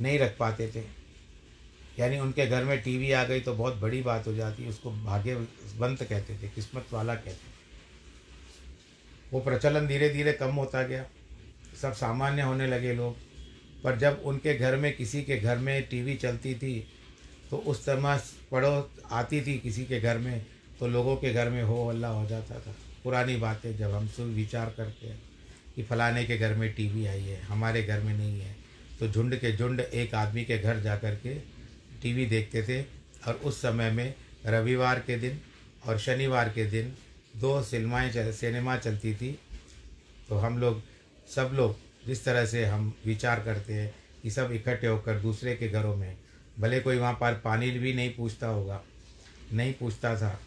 नहीं 0.00 0.18
रख 0.18 0.36
पाते 0.38 0.70
थे, 0.74 0.82
यानी 1.98 2.18
उनके 2.18 2.46
घर 2.46 2.64
में 2.64 2.80
टीवी 2.82 3.12
आ 3.12 3.24
गई 3.24 3.40
तो 3.40 3.54
बहुत 3.54 3.76
बड़ी 3.76 4.02
बात 4.02 4.26
हो 4.26 4.34
जाती, 4.34 4.68
उसको 4.68 4.90
भाग्यवंत 4.94 6.02
कहते 6.02 6.38
थे 6.38 6.48
किस्मत 6.48 6.86
वाला 6.92 7.14
कहते 7.14 7.30
थे। 7.30 7.58
वो 9.32 9.40
प्रचलन 9.40 9.86
धीरे 9.86 10.08
धीरे 10.10 10.32
कम 10.32 10.54
होता 10.54 10.82
गया, 10.82 11.04
सब 11.82 11.92
सामान्य 11.94 12.42
होने 12.42 12.66
लगे 12.66 12.94
लोग। 12.94 13.16
पर 13.84 13.98
जब 13.98 14.22
उनके 14.24 14.54
घर 14.54 14.76
में, 14.76 14.96
किसी 14.96 15.22
के 15.22 15.38
घर 15.38 15.58
में 15.58 15.82
टीवी 15.82 16.14
चलती 16.16 16.54
थी 16.54 16.78
तो 17.50 17.56
उस 17.56 17.80
समय 17.80 18.20
पड़ो 18.50 18.90
आती 19.10 19.40
थी 19.40 19.58
किसी 19.58 19.84
के 19.84 20.00
घर 20.00 20.18
में 20.18 20.46
तो 20.80 20.88
लोगों 20.88 21.16
के 21.16 21.32
घर 21.32 21.48
में 21.50 21.62
हो 21.62 21.88
हल्ला 21.88 22.08
हो 22.08 22.26
जाता 22.26 22.58
था। 22.60 22.74
पुरानी 23.04 23.36
बातें 23.36 23.76
जब 23.78 23.90
हम 23.90 24.06
सुन 24.08 24.34
विचार 24.34 24.72
करते 24.76 25.06
हैं 25.06 25.20
कि 25.76 25.82
फलाने 25.82 26.24
के 26.24 26.36
घर 26.38 26.54
में 26.54 26.72
टीवी 26.74 27.06
आई 27.06 27.22
है, 27.22 27.40
हमारे 27.42 27.82
घर 27.82 28.00
में 28.00 28.14
नहीं 28.14 28.40
है 28.40 28.54
तो 29.00 29.08
झुंड 29.08 29.36
के 29.36 29.56
झुंड 29.56 29.80
एक 29.80 30.14
आदमी 30.14 30.44
के 30.44 30.58
घर 30.58 30.80
जा 30.80 30.96
कर 30.96 31.14
के 31.16 31.34
टीवी 32.02 32.26
देखते 32.26 32.62
थे। 32.62 32.80
और 33.20 33.34
उस 33.44 33.60
समय 33.62 33.90
में 33.90 34.14
रविवार 34.46 34.98
के 34.98 35.16
दिन 35.18 35.40
और 35.86 35.98
शनिवार 35.98 36.48
के 36.48 36.64
दिन 36.64 36.92
दो 37.36 37.62
सिनेमाएँ 37.62 38.32
सिनेमा 38.32 38.76
चलती 38.76 39.14
थी। 39.14 39.38
तो 40.28 40.36
हम 40.36 40.58
लोग, 40.58 40.82
सब 41.28 41.50
लोग 41.54 41.76
जिस 42.10 42.24
तरह 42.24 42.46
से 42.46 42.64
हम 42.66 42.92
विचार 43.06 43.40
करते 43.40 43.72
हैं 43.72 43.92
कि 44.22 44.30
सब 44.30 44.52
इकट्ठे 44.52 44.86
होकर 44.86 45.18
दूसरे 45.20 45.54
के 45.56 45.68
घरों 45.68 45.94
में, 45.96 46.16
भले 46.60 46.80
कोई 46.80 46.96
वहाँ 46.98 47.12
पर 47.12 47.34
पानी 47.44 47.70
भी 47.70 47.92
नहीं 47.94 48.14
पूछता 48.14 48.46
होगा, 48.46 48.80
नहीं 49.52 49.72
पूछता 49.74 50.14
था, 50.16 50.40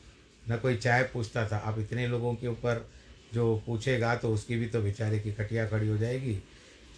न 0.49 0.57
कोई 0.57 0.75
चाय 0.77 1.03
पूछता 1.03 1.47
था, 1.47 1.57
आप 1.57 1.79
इतने 1.79 2.07
लोगों 2.07 2.33
के 2.35 2.47
ऊपर 2.47 2.85
जो 3.33 3.55
पूछेगा 3.65 4.15
तो 4.15 4.33
उसकी 4.33 4.55
भी 4.55 4.65
तो 4.67 4.81
बेचारे 4.81 5.19
की 5.19 5.31
कटिया 5.31 5.67
खड़ी 5.67 5.87
हो 5.87 5.97
जाएगी। 5.97 6.33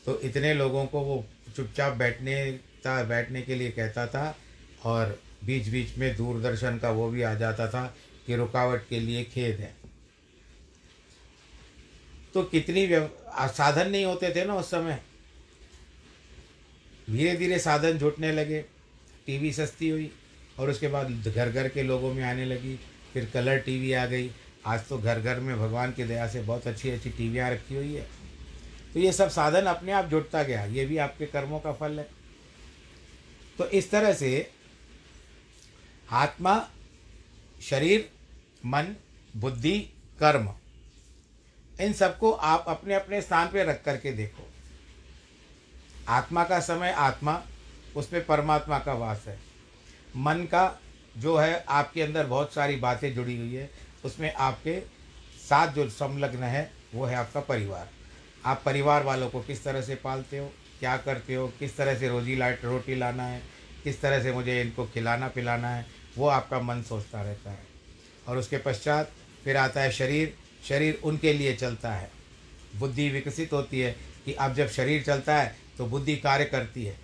तो 0.05 0.19
इतने 0.21 0.53
लोगों 0.53 0.85
को 0.85 1.01
वो 1.01 1.23
चुपचाप 1.55 1.93
बैठने 1.93 2.35
था, 2.85 3.03
बैठने 3.03 3.41
के 3.41 3.55
लिए 3.55 3.71
कहता 3.71 4.07
था 4.07 4.35
और 4.85 5.17
बीच 5.45 5.67
बीच 5.67 5.97
में 5.97 6.15
दूरदर्शन 6.17 6.77
का 6.77 6.89
वो 6.91 7.09
भी 7.09 7.21
आ 7.21 7.33
जाता 7.35 7.67
था 7.67 7.85
कि 8.27 8.35
रुकावट 8.35 8.87
के 8.89 8.99
लिए 8.99 9.23
खेद 9.25 9.59
है। 9.59 9.73
तो 12.35 12.41
कितनी 12.43 12.87
साधन 13.49 13.89
नहीं 13.89 14.05
होते 14.05 14.29
थे 14.35 14.43
ना 14.45 14.55
उस 14.55 14.69
समय। 14.71 14.99
धीरे 17.09 17.35
धीरे 17.35 17.59
साधन 17.59 17.97
जुटने 17.97 18.31
लगे, 18.31 18.59
टीवी 19.27 19.51
सस्ती 19.53 19.89
हुई, 19.89 20.11
और 20.59 20.69
उसके 20.69 20.87
बाद 20.87 21.11
घर 21.27 21.49
घर 21.49 21.67
के 21.69 21.83
लोगों 21.83 22.13
में 22.13 22.23
आने 22.23 22.45
लगी, 22.45 22.75
फिर 23.13 23.29
कलर 23.33 23.59
टीवी 23.59 23.93
आ 23.93 24.05
गई। 24.05 24.29
आज 24.65 24.87
तो 24.87 24.97
घर 24.97 25.19
घर 25.19 25.39
में 25.39 25.57
भगवान 25.59 25.91
की 25.91 26.03
दया 26.03 26.27
से 26.27 26.41
बहुत 26.41 26.67
अच्छी 26.67 26.89
अच्छी 26.89 27.09
टीवियाँ 27.09 27.49
रखी 27.51 27.75
हुई 27.75 27.93
है। 27.93 28.05
तो 28.93 28.99
ये 28.99 29.11
सब 29.11 29.29
साधन 29.29 29.65
अपने 29.67 29.91
आप 29.91 30.05
जुटता 30.05 30.43
गया, 30.43 30.65
ये 30.65 30.85
भी 30.85 30.97
आपके 30.97 31.25
कर्मों 31.25 31.59
का 31.59 31.73
फल 31.73 31.99
है। 31.99 32.07
तो 33.57 33.67
इस 33.69 33.89
तरह 33.91 34.13
से 34.13 34.51
आत्मा, 36.13 36.59
शरीर, 37.61 38.09
मन, 38.65 38.95
बुद्धि, 39.37 39.79
कर्म 40.19 40.53
इन 41.81 41.93
सबको 41.93 42.31
आप 42.31 42.65
अपने 42.67 42.93
अपने 42.93 43.21
स्थान 43.21 43.47
पे 43.47 43.63
रख 43.63 43.83
करके 43.83 44.11
देखो। 44.11 44.47
आत्मा 46.07 46.43
का 46.43 46.59
समय, 46.59 46.91
आत्मा, 46.91 47.43
उसमें 47.95 48.25
परमात्मा 48.25 48.79
का 48.79 48.93
वास 48.93 49.25
है। 49.27 49.39
मन 50.17 50.35
का 50.35 50.79
जो 51.17 51.37
है, 51.37 51.65
आपके 51.67 52.01
अंदर 52.01 52.25
बहुत 52.25 52.53
सारी 52.53 52.75
बातें 52.75 53.13
जुड़ी 53.13 53.37
हुई 53.37 53.55
है। 53.55 53.71
उसमें 54.05 54.33
आपके 54.33 54.79
साथ 55.49 55.67
जो 55.67 55.89
संलग्न 55.89 56.43
है, 56.43 56.71
वो 56.93 57.05
है 57.05 57.15
आपका 57.15 57.39
परिवार। 57.39 57.89
आप 58.45 58.61
परिवार 58.65 59.03
वालों 59.03 59.29
को 59.29 59.41
किस 59.41 59.63
तरह 59.63 59.81
से 59.81 59.95
पालते 59.95 60.37
हो, 60.37 60.53
क्या 60.79 60.97
करते 60.97 61.35
हो, 61.35 61.47
किस 61.47 61.77
तरह 61.77 61.95
से 61.95 62.09
रोजी 62.09 62.35
लाइट, 62.35 62.65
रोटी 62.65 62.95
लाना 62.95 63.23
है, 63.23 63.41
किस 63.83 64.01
तरह 64.01 64.23
से 64.23 64.31
मुझे 64.31 64.61
इनको 64.61 64.85
खिलाना 64.85 65.27
पिलाना 65.27 65.69
है, 65.69 65.85
वो 66.17 66.27
आपका 66.27 66.59
मन 66.59 66.81
सोचता 66.81 67.21
रहता 67.21 67.51
है। 67.51 67.63
और 68.27 68.37
उसके 68.37 68.57
पश्चात 68.57 69.11
फिर 69.43 69.57
आता 69.57 69.81
है 69.81 69.91
शरीर 69.91 70.37
शरीर 70.69 71.01
उनके 71.03 71.33
लिए 71.33 71.55
चलता 71.55 71.93
है। 71.93 72.11
बुद्धि 72.75 73.09
विकसित 73.09 73.53
होती 73.53 73.79
है 73.79 73.95
कि 74.25 74.33
अब 74.33 74.53
जब 74.53 74.69
शरीर 74.69 75.03
चलता 75.03 75.37
है 75.37 75.55
तो 75.77 75.85
बुद्धि 75.85 76.15
कार्य 76.15 76.45
करती 76.45 76.85
है। 76.85 76.97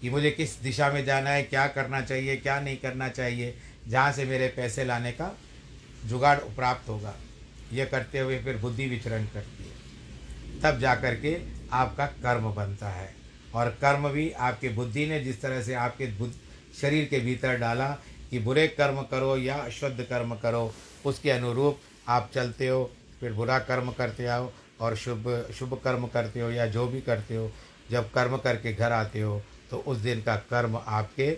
कि 0.00 0.10
मुझे 0.10 0.30
किस 0.30 0.60
दिशा 0.60 0.90
में 0.92 1.04
जाना 1.04 1.30
है, 1.30 1.42
क्या 1.42 1.66
करना 1.66 2.00
चाहिए, 2.00 2.36
क्या 2.36 2.60
नहीं 2.60 2.76
करना 2.76 3.08
चाहिए, 3.08 3.56
जहाँ 3.88 4.12
से 4.12 4.24
मेरे 4.24 4.48
पैसे 4.48 4.84
लाने 4.84 5.12
का 5.12 5.38
जुगाड़ 6.04 6.38
प्राप्त 6.38 6.88
होगा। 6.88 7.14
यह 7.72 7.84
करते 7.84 8.18
हुए 8.18 8.38
फिर 8.38 8.56
बुद्धि 8.56 8.86
विचरण 8.86 9.24
करती 9.24 9.64
है। 9.64 9.76
तब 10.60 10.80
जा 10.80 10.94
कर 10.94 11.20
के 11.20 11.40
आपका 11.72 12.06
कर्म 12.06 12.54
बनता 12.54 12.88
है। 12.88 13.14
और 13.54 13.70
कर्म 13.70 14.08
भी 14.08 14.30
आपकी 14.30 14.68
बुद्धि 14.68 15.06
ने 15.06 15.20
जिस 15.20 15.40
तरह 15.40 15.62
से 15.62 15.74
आपके 15.74 16.30
शरीर 16.80 17.04
के 17.04 17.20
भीतर 17.20 17.56
डाला 17.56 17.98
कि 18.30 18.38
बुरे 18.38 18.68
कर्म 18.68 19.02
करो 19.02 19.36
या 19.36 19.56
अशुद्ध 19.56 20.02
कर्म 20.02 20.34
करो, 20.34 20.74
उसके 21.06 21.30
अनुरूप 21.30 21.80
आप 22.08 22.30
चलते 22.34 22.68
हो, 22.68 22.90
फिर 23.20 23.32
बुरा 23.32 23.58
कर्म 23.58 23.90
करते 23.92 24.26
आओ 24.26 24.50
और 24.80 24.96
शुभ 24.96 25.28
शुभ 25.54 25.74
कर्म 25.84 26.06
करते 26.06 26.40
हो 26.40 26.50
या 26.50 26.66
जो 26.66 26.86
भी 26.86 27.00
करते 27.00 27.36
हो, 27.36 27.50
जब 27.90 28.10
कर्म 28.12 28.36
करके 28.36 28.72
घर 28.72 28.92
आते 28.92 29.20
हो 29.20 29.42
तो 29.70 29.78
उस 29.78 29.98
दिन 29.98 30.22
का 30.22 30.36
कर्म 30.50 30.76
आपके 30.76 31.30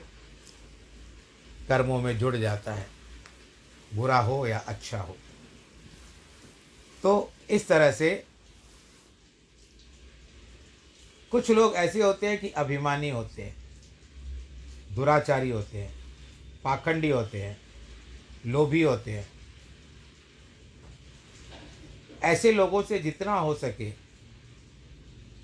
कर्मों 1.68 2.00
में 2.00 2.18
जुड़ 2.18 2.37
जाता 2.37 2.74
है। 2.74 2.87
बुरा 3.92 4.18
हो 4.18 4.46
या 4.46 4.59
अच्छा 4.59 5.00
हो। 5.00 5.16
तो 7.02 7.33
इस 7.50 7.66
तरह 7.68 7.92
से 7.92 8.11
कुछ 11.33 11.50
लोग 11.50 11.74
ऐसे 11.74 12.02
होते 12.02 12.26
हैं 12.26 12.38
कि 12.38 12.48
अभिमानी 12.48 13.11
होते 13.11 13.42
हैं, 13.42 13.57
दुराचारी 14.94 15.50
होते 15.50 15.78
हैं, 15.78 15.92
पाखंडी 16.64 17.11
होते 17.11 17.42
हैं, 17.42 17.57
लोभी 18.46 18.83
होते 18.83 19.12
हैं। 19.12 19.26
ऐसे 22.22 22.52
लोगों 22.52 22.83
से 22.83 22.98
जितना 22.98 23.33
हो 23.33 23.54
सके, 23.54 23.88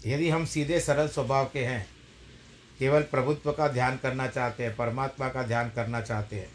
यदि 0.06 0.28
हम 0.30 0.44
सीधे 0.46 0.80
सरल 0.80 1.08
स्वभाव 1.08 1.44
के 1.44 1.64
हैं, 1.64 1.86
केवल 2.80 3.02
प्रभुत्व 3.02 3.52
का 3.52 3.68
ध्यान 3.68 3.96
करना 3.96 4.26
चाहते 4.28 4.64
हैं, 4.64 4.74
परमात्मा 4.76 5.28
का 5.28 5.42
ध्यान 5.42 5.70
करना 5.70 6.00
चाहते 6.00 6.36
हैं 6.36 6.48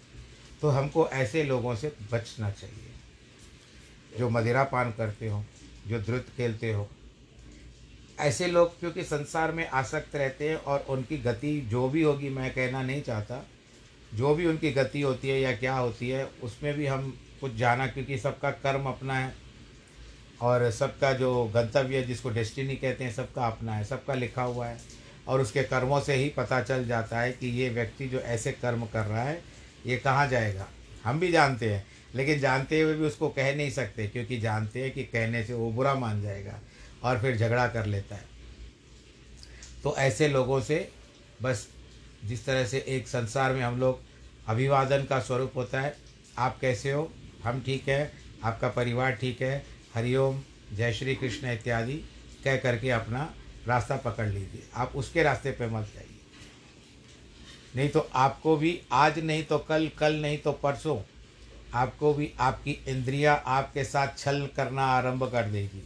तो 0.61 0.69
हमको 0.69 1.07
ऐसे 1.09 1.43
लोगों 1.43 1.75
से 1.75 1.91
बचना 2.11 2.49
चाहिए। 2.51 4.17
जो 4.17 4.29
मदिरा 4.29 4.63
पान 4.63 4.91
करते 4.91 5.27
हो, 5.27 5.43
जो 5.87 5.99
ध्रुत 5.99 6.25
खेलते 6.37 6.71
हो, 6.73 6.87
ऐसे 8.19 8.47
लोग 8.47 8.79
क्योंकि 8.79 9.03
संसार 9.03 9.51
में 9.51 9.67
आसक्त 9.67 10.15
रहते 10.15 10.49
हैं 10.49 10.55
और 10.57 10.85
उनकी 10.89 11.17
गति 11.17 11.59
जो 11.61 11.87
भी 11.89 12.01
होगी, 12.01 12.29
मैं 12.29 12.51
कहना 12.53 12.81
नहीं 12.81 13.01
चाहता, 13.01 13.43
जो 14.13 14.33
भी 14.35 14.45
उनकी 14.45 14.71
गति 14.71 15.01
होती 15.01 15.29
है 15.29 15.39
या 15.41 15.55
क्या 15.55 15.75
होती 15.75 16.09
है, 16.09 16.25
उसमें 16.43 16.73
भी 16.73 16.85
हम 16.85 17.11
कुछ 17.41 17.53
जाना, 17.55 17.87
क्योंकि 17.87 18.17
सबका 18.17 18.51
कर्म 18.51 18.85
अपना 18.85 19.13
है। 19.13 19.33
और 20.41 20.69
सबका 20.71 21.11
जो 21.13 21.45
गंतव्य 21.45 22.01
जिसको 22.01 22.29
डेस्टिनी 22.29 22.75
कहते 22.75 23.03
हैं, 23.03 23.13
सबका 23.13 23.47
अपना 23.47 23.73
है, 23.73 23.83
सबका 23.85 24.13
लिखा 24.13 24.43
हुआ 24.43 24.67
है। 24.67 24.77
और 25.27 25.41
उसके 25.41 25.63
कर्मों 25.63 25.99
से 26.01 26.13
ही 26.13 26.29
पता 26.29 26.61
चल 26.61 26.85
जाता 26.87 27.19
है 27.19 27.31
कि 27.31 27.47
ये 27.47 27.69
व्यक्ति 27.69 28.07
जो 28.07 28.19
ऐसे 28.19 28.51
कर्म 28.51 28.85
कर 28.85 29.05
रहा 29.05 29.23
है, 29.23 29.41
ये 29.85 29.97
कहाँ 29.97 30.27
जाएगा। 30.27 30.67
हम 31.03 31.19
भी 31.19 31.31
जानते 31.31 31.73
हैं, 31.73 31.85
लेकिन 32.15 32.39
जानते 32.39 32.81
हुए 32.81 32.93
भी 32.93 33.05
उसको 33.05 33.29
कह 33.29 33.55
नहीं 33.55 33.71
सकते, 33.71 34.07
क्योंकि 34.07 34.39
जानते 34.39 34.83
हैं 34.83 34.91
कि 34.91 35.03
कहने 35.03 35.43
से 35.43 35.53
वो 35.53 35.71
बुरा 35.71 35.93
मान 35.95 36.21
जाएगा 36.21 36.59
और 37.03 37.21
फिर 37.21 37.37
झगड़ा 37.37 37.67
कर 37.67 37.85
लेता 37.85 38.15
है। 38.15 38.25
तो 39.83 39.95
ऐसे 39.97 40.27
लोगों 40.27 40.61
से 40.61 40.87
बस 41.41 41.67
जिस 42.25 42.45
तरह 42.45 42.65
से 42.65 42.85
एक 42.87 43.07
संसार 43.07 43.53
में 43.53 43.61
हम 43.61 43.79
लोग 43.79 43.99
अभिवादन 44.47 45.03
का 45.03 45.19
स्वरूप 45.19 45.51
होता 45.55 45.81
है, 45.81 45.95
आप 46.37 46.57
कैसे 46.61 46.91
हो? 46.91 47.11
हम 47.43 47.61
ठीक 47.61 47.87
है, 47.89 48.11
आपका 48.43 48.69
परिवार 48.69 49.11
ठीक 49.11 49.41
है 49.41 49.63
हरिओम 49.99 50.39
जय 50.73 50.93
श्री 50.93 51.13
कृष्ण 51.15 51.51
इत्यादि 51.51 51.93
कह 52.43 52.57
करके 52.57 52.89
अपना 52.89 53.23
रास्ता 53.67 53.95
पकड़ 53.95 54.27
लीजिए। 54.27 54.61
आप 54.75 54.93
उसके 54.95 55.23
रास्ते 55.23 55.51
पे 55.51 55.67
मत 55.67 55.91
जाइए। 55.95 56.07
नहीं 57.75 57.89
तो 57.89 58.07
आपको 58.15 58.55
भी 58.57 58.79
आज 58.91 59.19
नहीं 59.19 59.43
तो 59.43 59.57
कल 59.59 59.89
कल 59.99 60.15
नहीं 60.15 60.37
तो 60.37 60.51
परसों 60.51 60.97
आपको 61.73 62.13
भी 62.13 62.31
आपकी 62.39 62.77
इंद्रियाँ 62.87 63.43
आपके 63.47 63.83
साथ 63.83 64.17
छल 64.17 64.47
करना 64.55 64.85
आरंभ 64.87 65.23
कर 65.31 65.49
देगी 65.49 65.83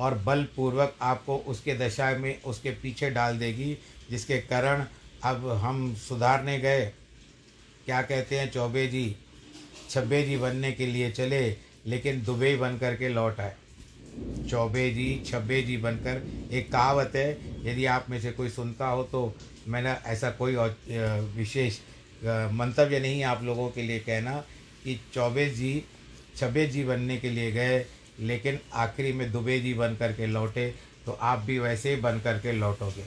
और 0.00 0.18
बलपूर्वक 0.18 0.96
आपको 1.02 1.36
उसके 1.46 1.74
दशा 1.78 2.10
में 2.18 2.42
उसके 2.42 2.70
पीछे 2.70 3.10
डाल 3.10 3.38
देगी, 3.38 3.76
जिसके 4.10 4.38
कारण 4.38 4.86
अब 5.24 5.48
हम 5.62 5.94
सुधारने 5.94 6.58
गए। 6.58 6.86
क्या 7.84 8.02
कहते 8.02 8.38
हैं 8.38 8.50
चौबे 8.50 8.86
जी? 8.86 9.16
छब्बे 9.90 10.22
जी 10.22 10.36
बनने 10.36 10.72
के 10.72 10.86
लिए 10.86 11.10
चले 11.10 11.71
लेकिन 11.86 12.22
दुबई 12.24 12.54
बन 12.56 12.78
करके 12.78 13.08
लौट 13.08 13.40
आए। 13.40 13.54
चौबे 14.50 14.88
जी, 14.90 15.22
छब्बे 15.26 15.62
जी 15.62 15.76
बनकर 15.76 16.22
एक 16.52 16.70
कहावत 16.72 17.12
है, 17.16 17.30
यदि 17.64 17.84
आप 17.86 18.06
में 18.10 18.20
से 18.20 18.32
कोई 18.32 18.48
सुनता 18.50 18.86
हो 18.86 19.02
तो 19.04 19.34
मैंने 19.68 19.90
ऐसा 20.06 20.30
कोई 20.32 20.56
विशेष 21.36 21.78
मंतव्य 22.52 23.00
नहीं 23.00 23.22
आप 23.24 23.42
लोगों 23.44 23.68
के 23.68 23.82
लिए 23.82 23.98
कहना 24.00 24.36
कि 24.84 24.98
चौबे 25.14 25.48
जी, 25.50 25.82
छब्बे 26.36 26.66
जी 26.66 26.84
बनने 26.84 27.16
के 27.18 27.30
लिए 27.30 27.50
गए, 27.52 27.84
लेकिन 28.20 28.58
आखिरी 28.74 29.12
में 29.12 29.30
दुबे 29.32 29.58
जी 29.60 29.74
बन 29.74 29.96
करके 29.96 30.26
लौटे 30.26 30.68
तो 31.06 31.12
आप 31.12 31.38
भी 31.38 31.58
वैसे 31.58 31.94
ही 31.94 32.00
बन 32.00 32.20
करके 32.20 32.52
लौटोगे। 32.52 33.04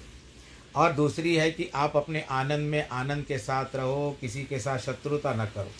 और 0.75 0.93
दूसरी 0.93 1.35
है 1.35 1.49
कि 1.51 1.69
आप 1.75 1.95
अपने 1.97 2.21
आनंद 2.31 2.69
में 2.69 2.88
आनंद 2.89 3.25
के 3.25 3.38
साथ 3.39 3.75
रहो, 3.75 4.17
किसी 4.21 4.43
के 4.43 4.59
साथ 4.59 4.79
शत्रुता 4.79 5.33
न 5.33 5.45
करो। 5.47 5.71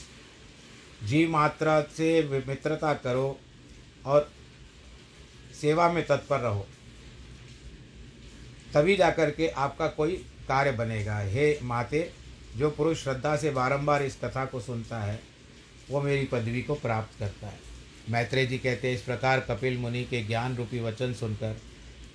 जी 1.06 1.28
मात्रा 1.28 1.82
से 1.82 2.24
मित्रता 2.48 2.94
करो 2.94 3.40
और 4.06 4.32
सेवा 5.62 5.92
में 5.92 6.08
तत्पर 6.08 6.40
रहो। 6.40 6.68
तभी 8.74 8.96
जाकर 8.96 9.32
के 9.32 9.48
आपका 9.48 9.88
कोई 9.88 10.12
कार्य 10.48 10.72
बनेगा। 10.72 11.20
हे 11.20 11.60
माते, 11.64 12.12
जो 12.58 12.70
पुरुष 12.70 13.04
श्रद्धा 13.04 13.38
से 13.38 13.52
बारंबार 13.52 14.04
इस 14.04 14.16
कथा 14.16 14.46
को 14.46 14.62
सुनता 14.62 15.00
है, 15.00 15.20
वो 15.90 16.02
मेरी 16.02 16.26
पदवी 16.26 16.62
को 16.62 16.74
प्राप्त 16.74 17.20
करता 17.20 17.48
है। 17.48 17.60
मैत्रेय 18.10 18.46
जी 18.46 18.58
कहते 18.58 18.88
हैं, 18.88 18.96
इस 18.96 19.02
प्रकार 19.02 19.40
कपिल 19.40 19.78
मुनि 19.78 20.04
के 20.04 20.24
ज्ञान 20.24 20.56
रूपी 20.56 20.80
वचन 20.80 21.14
सुनकर, 21.14 21.62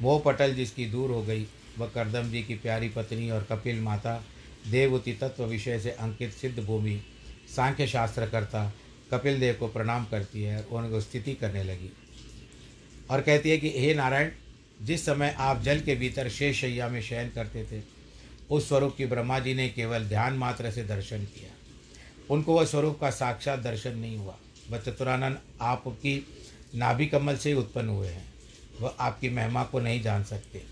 मोह 0.02 0.20
पटल 0.20 0.54
जिसकी 0.54 0.86
दूर 0.86 1.10
हो 1.10 1.22
गई, 1.22 1.46
वह 1.78 1.86
करदम 1.86 2.30
जी 2.30 2.42
की 2.42 2.54
प्यारी 2.54 2.88
पत्नी 2.88 3.30
और 3.30 3.42
कपिल 3.42 3.80
माता 3.80 4.24
देवती 4.70 5.12
तत्व 5.12 5.44
विषय 5.44 5.80
से 5.80 5.90
अंकित 5.90 6.32
सिद्ध 6.32 6.64
भूमि 6.64 7.02
सांख्य 7.56 7.86
शास्त्र 7.86 8.26
करता 8.26 8.72
कपिल 9.10 9.40
देव 9.40 9.54
को 9.54 9.68
प्रणाम 9.68 10.04
करती 10.04 10.42
है 10.42 10.62
उनको 10.62 11.00
स्थिति 11.00 11.34
करने 11.34 11.64
लगी। 11.64 11.92
और 13.10 13.20
कहती 13.20 13.50
है 13.50 13.58
कि, 13.58 13.72
हे 13.76 13.94
नारायण, 13.94 14.30
जिस 14.82 15.06
समय 15.06 15.36
आप 15.38 15.60
जल 15.60 15.80
के 15.80 15.94
भीतर 15.94 16.28
शेष 16.28 16.60
शैया 16.60 16.88
में 16.88 17.02
शयन 17.02 17.28
करते 17.28 17.64
थे, 17.64 17.82
उस 18.50 18.68
स्वरूप 18.68 18.96
की 18.96 19.06
ब्रह्मा 19.06 19.38
जी 19.38 19.54
ने 19.54 19.68
केवल 19.68 20.04
ध्यान 20.04 20.32
मात्र 20.32 20.70
से 20.70 20.84
दर्शन 20.84 21.24
किया। 21.24 21.50
उनको 22.30 22.54
वह 22.54 22.64
स्वरूप 22.64 23.00
का 23.00 23.10
साक्षात 23.10 23.58
दर्शन 23.58 23.96
नहीं 23.96 24.16
हुआ। 24.16 24.36
वह 24.70 24.78
चतुरानंद 24.78 25.38
आपकी 25.60 26.26
नाभि 26.74 27.06
कमल 27.06 27.36
से 27.36 27.48
ही 27.48 27.54
उत्पन्न 27.54 27.88
हुए 27.88 28.08
हैं। 28.08 28.34
वह 28.80 28.94
आपकी 29.00 29.30
महिमा 29.30 29.64
को 29.64 29.80
नहीं 29.80 30.02
जान 30.02 30.24
सकते। 30.24 30.62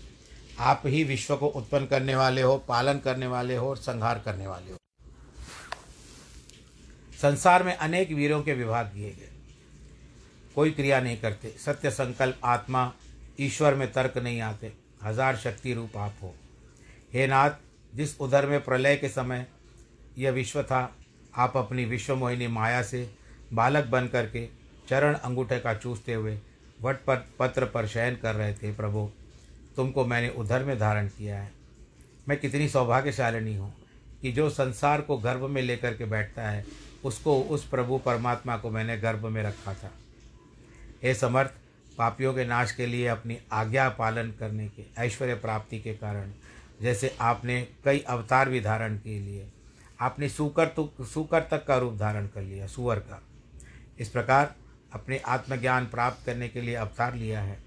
आप 0.59 0.83
ही 0.85 1.03
विश्व 1.03 1.37
को 1.37 1.47
उत्पन्न 1.47 1.85
करने 1.85 2.15
वाले 2.15 2.41
हो, 2.41 2.57
पालन 2.57 2.99
करने 2.99 3.27
वाले 3.27 3.55
हो 3.55 3.69
और 3.69 3.77
संहार 3.77 4.19
करने 4.25 4.47
वाले 4.47 4.71
हो। 4.71 4.78
संसार 7.19 7.63
में 7.63 7.75
अनेक 7.75 8.11
वीरों 8.11 8.41
के 8.43 8.53
विभाग 8.53 8.85
दिए 8.85 9.09
गए। 9.09 9.29
कोई 10.55 10.71
क्रिया 10.71 10.99
नहीं 11.01 11.17
करते। 11.17 11.49
सत्य 11.59 11.91
संकल्प 11.91 12.39
आत्मा 12.45 12.91
ईश्वर 13.39 13.75
में 13.75 13.91
तर्क 13.91 14.17
नहीं 14.17 14.39
आते। 14.41 14.71
हज़ार 15.03 15.37
शक्ति 15.37 15.73
रूप 15.73 15.97
आप 15.97 16.15
हो। 16.23 16.33
हे 17.13 17.27
नाथ, 17.27 17.51
जिस 17.93 18.19
उधर 18.21 18.45
में 18.45 18.59
प्रलय 18.63 18.95
के 18.95 19.09
समय 19.09 19.45
यह 20.17 20.31
विश्व 20.31 20.61
था, 20.63 20.95
आप 21.33 21.57
अपनी 21.57 21.85
विश्व 21.85 22.15
मोहिनी 22.15 22.47
माया 22.47 22.81
से 22.83 23.09
बालक 23.53 23.85
बन 23.85 24.07
करके 24.07 24.47
चरण 24.89 25.13
अंगूठे 25.15 25.59
का 25.59 25.73
चूसते 25.73 26.13
हुए 26.13 26.37
वट 26.81 27.03
पर 27.05 27.25
पत्र 27.39 27.65
पर 27.65 27.87
शयन 27.87 28.15
कर 28.15 28.35
रहे 28.35 28.53
थे, 28.53 28.71
प्रभु, 28.71 29.09
तुमको 29.75 30.05
मैंने 30.05 30.29
उधर 30.29 30.63
में 30.63 30.77
धारण 30.79 31.07
किया 31.07 31.39
है। 31.39 31.51
मैं 32.27 32.39
कितनी 32.39 32.67
सौभाग्यशालिनी 32.69 33.55
हूँ 33.55 33.73
कि 34.21 34.31
जो 34.31 34.49
संसार 34.49 35.01
को 35.01 35.17
गर्भ 35.17 35.43
में 35.43 35.61
लेकर 35.61 35.93
के 35.93 36.05
बैठता 36.05 36.49
है 36.49 36.65
उसको 37.03 37.39
उस 37.41 37.67
प्रभु 37.67 37.97
परमात्मा 37.97 38.57
को 38.57 38.69
मैंने 38.69 38.97
गर्भ 38.97 39.25
में 39.25 39.41
रखा 39.43 39.73
था। 39.73 39.91
हे 41.03 41.13
समर्थ, 41.15 41.51
पापियों 41.97 42.33
के 42.33 42.45
नाश 42.45 42.71
के 42.71 42.85
लिए 42.85 43.07
अपनी 43.07 43.37
आज्ञा 43.51 43.89
पालन 43.89 44.31
करने 44.31 44.67
के, 44.67 44.85
ऐश्वर्य 44.97 45.35
प्राप्ति 45.35 45.79
के 45.79 45.93
कारण, 45.93 46.31
जैसे 46.81 47.15
आपने 47.21 47.61
कई 47.85 47.99
अवतार 47.99 48.49
भी 48.49 48.61
धारण 48.61 48.97
के 48.97 49.19
लिए, 49.19 49.47
आपने 49.99 50.29
सुकर 50.29 50.67
तो 50.67 50.91
सुकर 51.01 51.41
तक 51.41 51.65
का 51.65 51.77
रूप 51.77 51.97
धारण 51.97 52.27
कर 52.27 52.41
लिया, 52.41 52.67
सुअर 52.67 52.99
का। 52.99 53.21
इस 53.99 54.09
प्रकार 54.09 54.55
अपने 54.93 55.17
आत्मज्ञान 55.17 55.85
प्राप्त 55.85 56.25
करने 56.25 56.47
के 56.49 56.61
लिए 56.61 56.75
अवतार 56.75 57.15
लिया 57.15 57.41
है। 57.41 57.57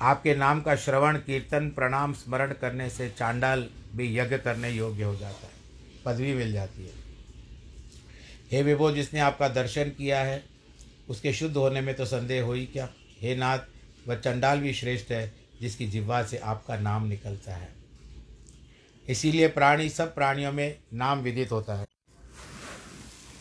आपके 0.00 0.34
नाम 0.34 0.60
का 0.60 0.76
श्रवण, 0.76 1.16
कीर्तन, 1.16 1.68
प्रणाम, 1.70 2.12
स्मरण 2.12 2.52
करने 2.52 2.88
से 2.90 3.08
चांडाल 3.10 3.68
भी 3.94 4.16
यज्ञ 4.18 4.38
करने 4.38 4.70
योग्य 4.70 5.04
हो 5.04 5.14
जाता 5.16 5.46
है, 5.46 5.52
पदवी 6.04 6.34
मिल 6.34 6.52
जाती 6.52 6.82
है। 6.82 6.99
हे 8.52 8.62
विभो, 8.62 8.92
जिसने 8.92 9.20
आपका 9.20 9.48
दर्शन 9.48 9.84
किया 9.84 10.20
है, 10.20 10.44
उसके 11.08 11.32
शुद्ध 11.32 11.56
होने 11.56 11.80
में 11.80 11.94
तो 11.94 12.04
संदेह 12.04 12.42
हो 12.42 12.52
ही 12.52 12.66
क्या? 12.66 12.88
हे 13.20 13.36
नाथ, 13.36 13.58
वह 14.08 14.14
चंडाल 14.14 14.60
भी 14.60 14.74
श्रेष्ठ 14.74 15.10
है, 15.10 15.32
जिसकी 15.60 15.86
जिह्वा 15.86 16.22
से 16.22 16.36
आपका 16.36 16.76
नाम 16.76 17.06
निकलता 17.06 17.54
है। 17.54 17.68
इसीलिए 19.08 19.48
प्राणी, 19.48 19.88
सब 19.88 20.14
प्राणियों 20.14 20.52
में 20.52 20.78
नाम 20.94 21.18
विदित 21.18 21.52
होता 21.52 21.74
है। 21.74 21.86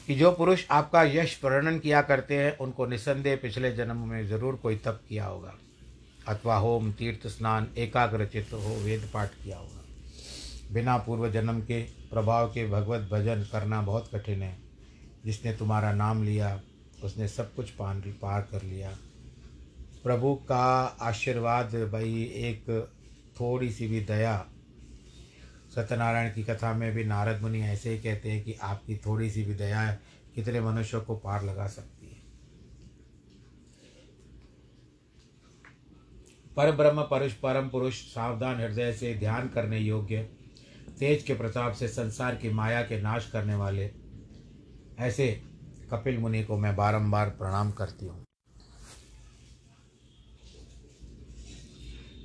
कि 0.08 0.16
जो 0.16 0.32
पुरुष 0.32 0.66
आपका 0.72 1.04
यश 1.04 1.40
वर्णन 1.44 1.80
किया 1.80 2.02
करते 2.02 2.38
हैं, 2.38 2.58
उनको 2.58 2.86
निसंदेह 2.86 3.36
पिछले 3.36 3.72
जन्म 3.72 4.08
में 4.08 4.28
ज़रूर 4.28 4.56
कोई 4.56 4.76
तप 4.76 5.02
किया 5.10 5.26
होगा। 5.26 5.56
अथवा 6.28 6.58
होम, 6.58 6.92
तीर्थ, 6.92 7.28
स्नान 7.28 7.68
एकाग्रचित 7.78 8.50
हो, 8.54 8.76
वेद 8.76 9.10
पाठ 9.14 9.30
किया 9.30 9.58
होगा। 9.58 9.86
बिना 10.72 10.98
पूर्व 10.98 11.32
जन्म 11.32 11.62
के, 11.62 11.82
प्रभाव 11.84 12.48
के 12.48 12.68
भगवत 12.68 13.10
भजन 13.12 13.48
करना 13.52 13.82
बहुत 13.82 14.10
कठिन 14.16 14.44
है। 14.44 14.69
जिसने 15.26 15.54
तुम्हारा 15.54 15.94
नाम 15.94 16.24
लिया, 16.24 16.62
उसने 17.04 17.28
सब 17.28 17.54
कुछ 17.54 17.70
पान 17.70 18.02
पार 18.02 18.42
कर 18.42 18.64
लिया। 18.64 18.98
प्रभु 20.04 20.36
का 20.36 20.98
आशीर्वाद 21.02 21.76
भाई 21.76 22.24
एक 22.24 22.92
थोड़ी 23.40 23.72
सी 23.72 23.88
भी 23.88 24.02
दया। 24.02 24.48
सत्यनारायण 25.76 26.34
की 26.34 26.44
कथा 26.44 26.74
में 26.74 26.92
भी 26.92 27.04
नारद 27.04 27.42
मुनि 27.42 27.62
ऐसे 27.62 27.90
ही 27.90 28.00
कहते 28.00 28.32
हैं 28.32 28.44
कि 28.44 28.54
आपकी 28.54 28.98
थोड़ी 28.98 29.30
सी 29.30 29.44
भी 29.44 29.54
दया 29.54 29.82
है, 29.82 30.00
कितने 30.36 30.62
मनुष्यों 30.62 31.02
को 31.02 31.16
पार 31.16 31.44
लगा 31.44 31.68
सकती 31.68 32.08
है। 32.08 32.20
पर 36.56 36.72
ब्रह्म, 36.72 37.02
परुष, 37.02 37.34
परम 37.34 37.70
पुरुष, 37.70 37.96
सावधान 37.96 38.62
हृदय 38.62 38.94
से 38.94 39.16
ध्यान 39.16 39.48
करने 39.50 39.80
योग्य, 39.80 40.30
तेज 41.00 41.24
के 41.24 41.34
प्रताप 41.34 41.74
से 41.74 41.88
संसार 41.88 42.36
की 42.36 42.50
माया 42.50 42.82
के 42.82 43.02
नाश 43.02 43.30
करने 43.30 43.56
वाले 43.56 43.92
ऐसे 45.00 45.28
कपिल 45.92 46.18
मुनि 46.18 46.44
को 46.44 46.58
मैं 46.58 46.76
बारंबार 46.76 47.30
प्रणाम 47.30 47.72
करती 47.72 48.06
हूँ। 48.06 48.24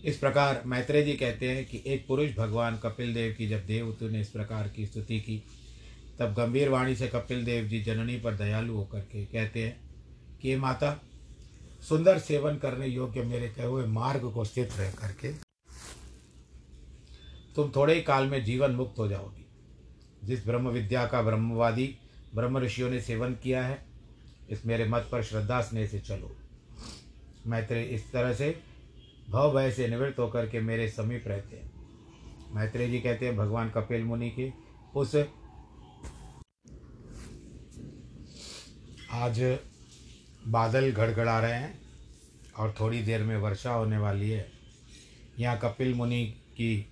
इस 0.04 0.18
प्रकार 0.18 0.62
मैत्रेय 0.66 1.02
जी 1.02 1.12
कहते 1.12 1.50
हैं 1.50 1.64
कि 1.64 1.82
एक 1.86 2.06
पुरुष 2.06 2.34
भगवान 2.36 2.78
कपिल 2.78 3.14
देव 3.14 3.34
की 3.38 3.48
जब 3.48 3.66
देवतु 3.66 4.08
ने 4.08 4.20
इस 4.20 4.28
प्रकार 4.28 4.68
की 4.68 4.86
स्तुति 4.86 5.20
की, 5.20 5.42
तब 6.18 6.34
गंभीर 6.34 6.68
वाणी 6.68 6.96
से 6.96 7.08
कपिल 7.08 7.44
देव 7.44 7.64
जी 7.64 7.82
जननी 7.82 8.16
पर 8.16 8.34
दयालु 8.34 8.74
होकर 8.74 9.00
के 9.00 9.24
कहते 9.24 9.64
हैं 9.64 9.80
कि 10.42 10.56
माता, 10.56 11.00
सुंदर 11.88 12.18
सेवन 12.18 12.56
करने 12.56 12.86
योग्य 12.86 13.22
मेरे 13.22 13.48
कहे 13.48 13.66
हुए 13.66 13.86
मार्ग 13.86 14.30
को 14.32 14.44
स्थित 14.44 14.76
रह 14.78 14.90
करके 14.90 15.32
तुम 17.56 17.72
थोड़े 17.76 17.94
ही 17.94 18.02
काल 18.02 18.26
में 18.26 18.44
जीवन 18.44 18.70
मुक्त 18.70 18.98
हो 18.98 19.08
जाओगी। 19.08 19.46
जिस 20.24 20.46
ब्रह्म 20.46 20.68
विद्या 20.68 21.06
का 21.06 21.22
ब्रह्मवादी 21.22 21.94
ब्रह्म 22.34 22.58
ऋषियों 22.58 22.90
ने 22.90 23.00
सेवन 23.00 23.34
किया 23.34 23.64
है। 23.66 23.84
इस 24.50 24.66
मेरे 24.66 24.84
मत 24.84 25.08
पर 25.12 25.22
श्रद्धा 25.22 25.60
स्नेह 25.60 25.86
से 25.86 25.98
चलो। 25.98 26.36
मैत्रेय 27.46 27.84
इस 27.84 28.12
तरह 28.12 28.34
से 28.34 28.60
भव 29.30 29.54
भय 29.54 29.70
से 29.70 29.88
निवृत्त 29.88 30.18
होकर 30.18 30.48
के 30.48 30.60
मेरे 30.60 30.88
समीप 30.88 31.24
रहते 31.26 31.56
हैं। 31.56 31.72
मैत्रेय 32.54 32.88
जी 32.88 33.00
कहते 33.00 33.26
हैं, 33.26 33.36
भगवान 33.36 33.70
कपिल 33.70 34.04
मुनि 34.04 34.30
के 34.30 34.52
उस 34.96 35.16
आज 39.12 39.58
बादल 40.46 40.90
गड़गड़ा 40.90 41.38
रहे 41.40 41.52
हैं 41.52 41.80
और 42.58 42.74
थोड़ी 42.80 43.02
देर 43.02 43.22
में 43.22 43.36
वर्षा 43.36 43.72
होने 43.72 43.98
वाली 43.98 44.30
है। 44.30 44.52
यहाँ 45.38 45.58
कपिल 45.58 45.94
मुनि 45.94 46.24
की 46.26 46.86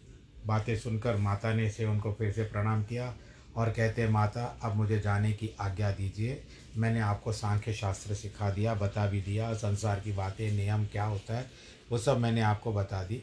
बातें 0.47 0.77
सुनकर 0.77 1.17
माता 1.17 1.55
ने 1.55 1.71
से 1.71 1.85
उनको 1.85 2.13
फिर 2.13 2.33
से 2.33 2.45
प्रणाम 2.45 2.85
किया। 2.85 3.15
और 3.57 3.71
कहते 3.71 4.09
माता, 4.09 4.59
अब 4.63 4.77
मुझे 4.77 5.01
जाने 5.01 5.33
की 5.33 5.51
आज्ञा 5.61 5.91
दीजिए। 5.91 6.45
मैंने 6.77 7.01
आपको 7.01 7.33
सांख्य 7.33 7.73
शास्त्र 7.73 8.15
सिखा 8.15 8.51
दिया, 8.51 8.75
बता 8.75 9.07
भी 9.07 9.21
दिया, 9.21 9.55
संसार 9.55 10.01
की 10.01 10.13
बातें, 10.13 10.53
नियम 10.53 10.87
क्या 10.87 11.05
होता 11.05 11.39
है, 11.39 11.51
वो 11.91 11.99
सब 11.99 12.19
मैंने 12.19 12.41
आपको 12.41 12.73
बता 12.73 13.03
दी। 13.03 13.23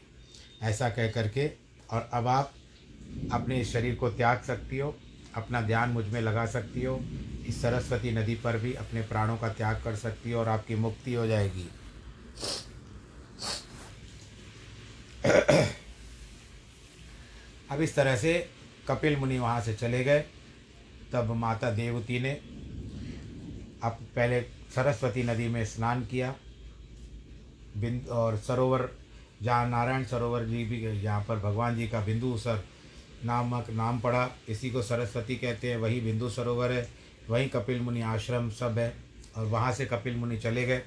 ऐसा 0.62 0.90
कह 0.90 1.10
करके, 1.10 1.50
और 1.90 2.10
अब 2.12 2.26
आप 2.26 2.54
अपने 3.32 3.64
शरीर 3.64 3.94
को 3.94 4.10
त्याग 4.10 4.42
सकती 4.42 4.78
हो, 4.78 4.96
अपना 5.34 5.60
ध्यान 5.60 5.90
मुझमें 5.90 6.20
लगा 6.20 6.46
सकती 6.46 6.84
हो, 6.84 7.00
इस 7.46 7.62
सरस्वती 7.62 8.10
नदी 8.10 8.34
पर 8.34 8.58
भी 8.58 8.74
अपने 8.74 9.02
प्राणों 9.02 9.36
का 9.36 9.48
त्याग 9.48 9.82
कर 9.84 9.96
सकती 9.96 10.30
हो 10.30 10.40
और 10.40 10.48
आपकी 10.48 10.74
मुक्ति 10.74 11.14
हो 11.14 11.26
जाएगी। 11.26 11.70
अब 17.70 17.80
इस 17.80 17.94
तरह 17.94 18.16
से 18.16 18.59
कपिल 18.90 19.16
मुनि 19.16 19.38
वहाँ 19.38 19.60
से 19.60 19.74
चले 19.74 20.04
गए। 20.04 20.24
तब 21.12 21.30
माता 21.36 21.70
देवती 21.70 22.20
ने 22.20 22.30
अब 23.82 23.98
पहले 24.16 24.40
सरस्वती 24.74 25.22
नदी 25.22 25.48
में 25.48 25.64
स्नान 25.64 26.04
किया। 26.04 26.34
बिंद, 27.76 28.08
और 28.08 28.36
सरोवर, 28.36 28.88
जहाँ 29.42 29.68
नारायण 29.68 30.04
सरोवर 30.04 30.44
जी 30.44 30.64
भी, 30.64 31.00
जहाँ 31.02 31.24
पर 31.28 31.36
भगवान 31.36 31.76
जी 31.76 31.88
का 31.88 32.00
बिंदु 32.00 32.36
सर 32.38 32.62
नामक 33.24 33.70
नाम 33.70 33.98
पड़ा, 34.00 34.28
इसी 34.48 34.70
को 34.70 34.82
सरस्वती 34.82 35.36
कहते 35.36 35.70
हैं। 35.70 35.76
वही 35.76 36.00
बिंदु 36.00 36.28
सरोवर 36.30 36.72
है, 36.72 36.88
वहीं 37.30 37.48
कपिल 37.48 37.80
मुनि 37.80 38.00
आश्रम 38.02 38.50
सब 38.50 38.78
है, 38.78 38.92
और 39.36 39.46
वहाँ 39.46 39.72
से 39.72 39.86
कपिल 39.86 40.16
मुनि 40.16 40.38
चले 40.38 40.64
गए। 40.66 40.82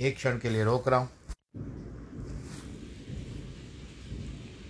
एक 0.00 0.16
क्षण 0.16 0.38
के 0.38 0.50
लिए 0.50 0.64
रोक 0.64 0.88
रहा 0.88 0.98
हूँ। 0.98 1.08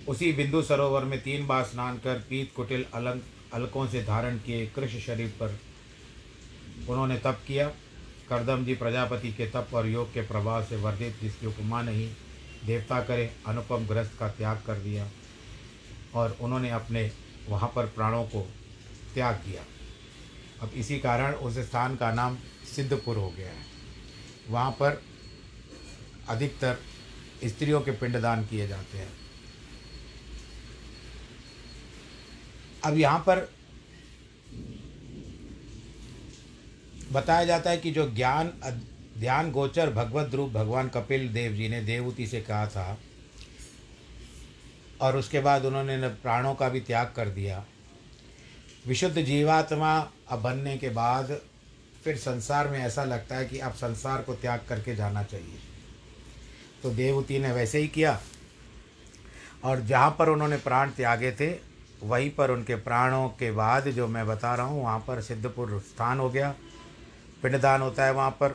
उसी 0.08 0.32
बिंदु 0.32 0.62
सरोवर 0.62 1.04
में 1.04 1.22
तीन 1.22 1.46
बार 1.46 1.64
स्नान 1.64 1.98
कर 1.98 2.18
पीत 2.18 2.52
कुटिल 2.56 2.84
अलंक, 2.94 3.22
अलकों 3.54 3.86
से 3.88 4.04
धारण 4.04 4.38
किए 4.38 4.66
कृष्ण 4.66 4.98
शरीर 4.98 5.28
पर। 5.28 5.58
उन्होंने 6.88 7.16
तप 7.16 7.40
किया। 7.46 7.68
करदम 8.28 8.64
जी 8.64 8.74
प्रजापति 8.74 9.32
के 9.32 9.46
तप 9.46 9.68
और 9.74 9.86
योग 9.86 10.12
के 10.12 10.20
प्रभाव 10.20 10.64
से 10.64 10.76
वर्धित, 10.76 11.20
जिसकी 11.22 11.46
उपमा 11.46 11.82
नहीं, 11.82 12.10
देवता 12.66 13.00
करे, 13.00 13.30
अनुपम 13.46 13.86
ग्रस्त 13.86 14.18
का 14.18 14.28
त्याग 14.28 14.62
कर 14.66 14.78
दिया 14.78 15.10
और 16.14 16.36
उन्होंने 16.40 16.70
अपने 16.70 17.10
वहाँ 17.48 17.72
पर 17.76 17.86
प्राणों 17.86 18.24
को 18.24 18.52
त्याग 19.14 19.34
किया। 19.34 19.64
अब 20.62 20.72
इसी 20.74 20.98
कारण 20.98 21.34
उस 21.34 21.58
स्थान 21.58 21.96
का 21.96 22.12
नाम 22.12 22.38
सिद्धपुर 22.76 23.16
हो 23.16 23.30
गया 23.30 23.48
है। 23.48 23.66
वहाँ 24.48 24.70
पर 24.70 25.02
अधिकतर 26.28 26.78
स्त्रियों 27.44 27.80
के 27.80 27.90
पिंडदान 27.90 28.44
किए 28.44 28.68
जाते 28.68 28.98
हैं। 28.98 29.23
अब 32.84 32.98
यहाँ 32.98 33.18
पर 33.18 33.48
बताया 37.12 37.44
जाता 37.44 37.70
है 37.70 37.76
कि 37.78 37.90
जो 37.90 38.10
ज्ञान 38.10 38.52
ध्यान, 39.18 39.50
गोचर, 39.52 39.90
भगवत 39.90 40.34
रूप, 40.34 40.50
भगवान 40.50 40.88
कपिल 40.88 41.28
देव 41.28 41.52
जी 41.52 41.68
ने 41.68 41.80
देवूति 41.82 42.26
से 42.26 42.40
कहा 42.40 42.66
था, 42.66 42.98
और 45.00 45.16
उसके 45.16 45.40
बाद 45.40 45.64
उन्होंने 45.64 46.08
प्राणों 46.08 46.54
का 46.54 46.68
भी 46.68 46.80
त्याग 46.80 47.12
कर 47.16 47.28
दिया। 47.30 47.64
विशुद्ध 48.86 49.22
जीवात्मा 49.22 49.96
अब 50.28 50.40
बनने 50.40 50.76
के 50.78 50.88
बाद 50.90 51.30
फिर 52.04 52.16
संसार 52.16 52.68
में 52.68 52.78
ऐसा 52.78 53.04
लगता 53.04 53.36
है 53.36 53.44
कि 53.46 53.58
अब 53.58 53.72
संसार 53.74 54.22
को 54.22 54.34
त्याग 54.34 54.60
करके 54.68 54.94
जाना 54.96 55.22
चाहिए। 55.22 55.58
तो 56.82 56.90
देवती 56.90 57.38
ने 57.38 57.52
वैसे 57.52 57.78
ही 57.78 57.88
किया, 57.88 58.18
और 59.64 59.80
जहाँ 59.82 60.10
पर 60.18 60.28
उन्होंने 60.28 60.56
प्राण 60.58 60.90
त्यागे 60.90 61.32
थे 61.32 61.50
वहीं 62.02 62.30
पर 62.30 62.50
उनके 62.50 62.74
प्राणों 62.76 63.28
के 63.30 63.50
बाद 63.52 63.88
जो 63.88 64.06
मैं 64.08 64.26
बता 64.26 64.54
रहा 64.54 64.66
हूँ, 64.66 64.82
वहाँ 64.82 64.98
पर 64.98 65.20
सिद्धपुर 65.22 65.78
स्थान 65.82 66.18
हो 66.18 66.28
गया। 66.30 66.54
पिंडदान 67.42 67.82
होता 67.82 68.04
है 68.04 68.12
वहाँ 68.12 68.30
पर, 68.30 68.48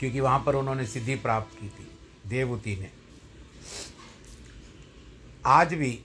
क्योंकि 0.00 0.20
वहाँ 0.20 0.42
पर 0.46 0.54
उन्होंने 0.54 0.86
सिद्धि 0.86 1.14
प्राप्त 1.16 1.58
की 1.60 1.68
थी 1.68 1.88
देवती 2.28 2.76
ने। 2.76 2.90
आज 5.46 5.74
भी 5.74 5.98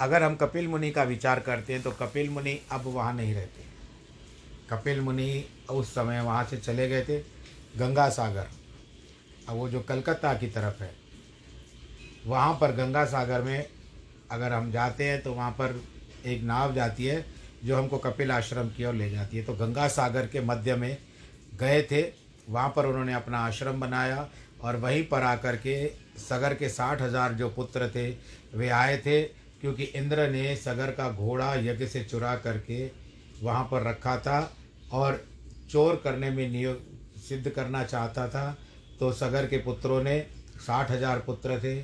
अगर 0.00 0.22
हम 0.22 0.34
कपिल 0.36 0.68
मुनि 0.68 0.90
का 0.90 1.02
विचार 1.04 1.40
करते 1.40 1.72
हैं 1.72 1.82
तो 1.82 1.90
कपिल 1.92 2.30
मुनि 2.30 2.58
अब 2.72 2.86
वहाँ 2.86 3.12
नहीं 3.14 3.34
रहते। 3.34 3.64
कपिल 4.70 5.00
मुनि 5.00 5.44
उस 5.70 5.94
समय 5.94 6.20
वहाँ 6.20 6.44
से 6.44 6.56
चले 6.56 6.88
गए 6.88 7.02
थे 7.02 7.18
गंगा 7.78 8.08
सागर 8.10 8.48
अब 9.48 9.56
वो 9.56 9.68
जो 9.68 9.80
कलकत्ता 9.80 10.32
की 10.34 10.46
तरफ़ 10.48 10.82
है, 10.82 10.90
वहाँ 12.26 12.52
पर 12.54 12.72
गंगा 12.74 13.04
सागर 13.04 13.42
में 13.42 13.66
अगर 14.32 14.52
हम 14.52 14.70
जाते 14.72 15.04
हैं 15.04 15.22
तो 15.22 15.32
वहाँ 15.34 15.50
पर 15.52 15.80
एक 16.26 16.42
नाव 16.44 16.74
जाती 16.74 17.06
है 17.06 17.24
जो 17.64 17.76
हमको 17.76 17.98
कपिल 18.00 18.32
आश्रम 18.32 18.68
की 18.68 18.84
ओर 18.84 18.94
ले 18.94 19.10
जाती 19.10 19.36
है। 19.36 19.44
तो 19.44 19.52
गंगा 19.54 19.86
सागर 19.90 20.26
के 20.26 20.40
मध्य 20.42 20.74
में 20.76 20.96
गए 21.54 21.82
थे। 21.82 22.02
वहाँ 22.48 22.72
पर 22.76 22.86
उन्होंने 22.86 23.12
अपना 23.14 23.38
आश्रम 23.40 23.80
बनाया 23.80 24.28
और 24.62 24.76
वहीं 24.76 25.02
पर 25.04 25.22
आकर 25.24 25.56
के 25.56 25.74
सगर 26.20 26.54
के 26.54 26.68
साठ 26.68 27.02
हज़ार 27.02 27.32
जो 27.32 27.48
पुत्र 27.50 27.88
थे, 27.88 28.08
वे 28.54 28.68
आए 28.70 28.96
थे 28.98 29.22
क्योंकि 29.60 29.84
इंद्र 29.84 30.28
ने 30.30 30.54
सगर 30.56 30.90
का 30.90 31.08
घोड़ा 31.10 31.54
यज्ञ 31.56 31.86
से 31.86 32.02
चुरा 32.04 32.34
करके 32.38 32.90
वहाँ 33.42 33.64
पर 33.64 33.82
रखा 33.82 34.16
था 34.18 34.40
और 34.92 35.24
चोर 35.70 36.00
करने 36.04 36.30
में 36.30 36.48
नियोग 36.50 36.80
सिद्ध 37.20 37.50
करना 37.50 37.84
चाहता 37.84 38.26
था। 38.28 38.56
तो 39.00 39.12
सगर 39.12 39.46
के 39.46 39.58
पुत्रों 39.60 40.02
ने 40.02 40.18
साठ 40.58 40.90
हज़ार 40.90 41.18
पुत्र 41.20 41.58
थे। 41.58 41.80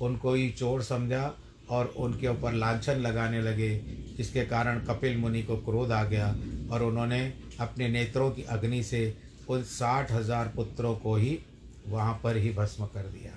उनको 0.00 0.32
ही 0.34 0.48
चोर 0.50 0.82
समझा 0.84 1.24
और 1.70 1.86
उनके 1.96 2.28
ऊपर 2.28 2.52
लांछन 2.54 2.98
लगाने 2.98 3.40
लगे, 3.42 3.74
जिसके 4.16 4.44
कारण 4.46 4.78
कपिल 4.80 5.16
मुनि 5.16 5.42
को 5.42 5.56
क्रोध 5.58 5.92
आ 5.92 6.02
गया 6.04 6.28
और 6.72 6.82
उन्होंने 6.82 7.20
अपने 7.60 7.88
नेत्रों 7.88 8.30
की 8.30 8.42
अग्नि 8.50 8.82
से 8.82 9.02
उन 9.48 9.62
साठ 9.64 10.12
हज़ार 10.12 10.52
पुत्रों 10.56 10.94
को 10.96 11.14
ही 11.16 11.38
वहाँ 11.86 12.20
पर 12.24 12.36
ही 12.36 12.50
भस्म 12.52 12.86
कर 12.86 13.02
दिया, 13.02 13.32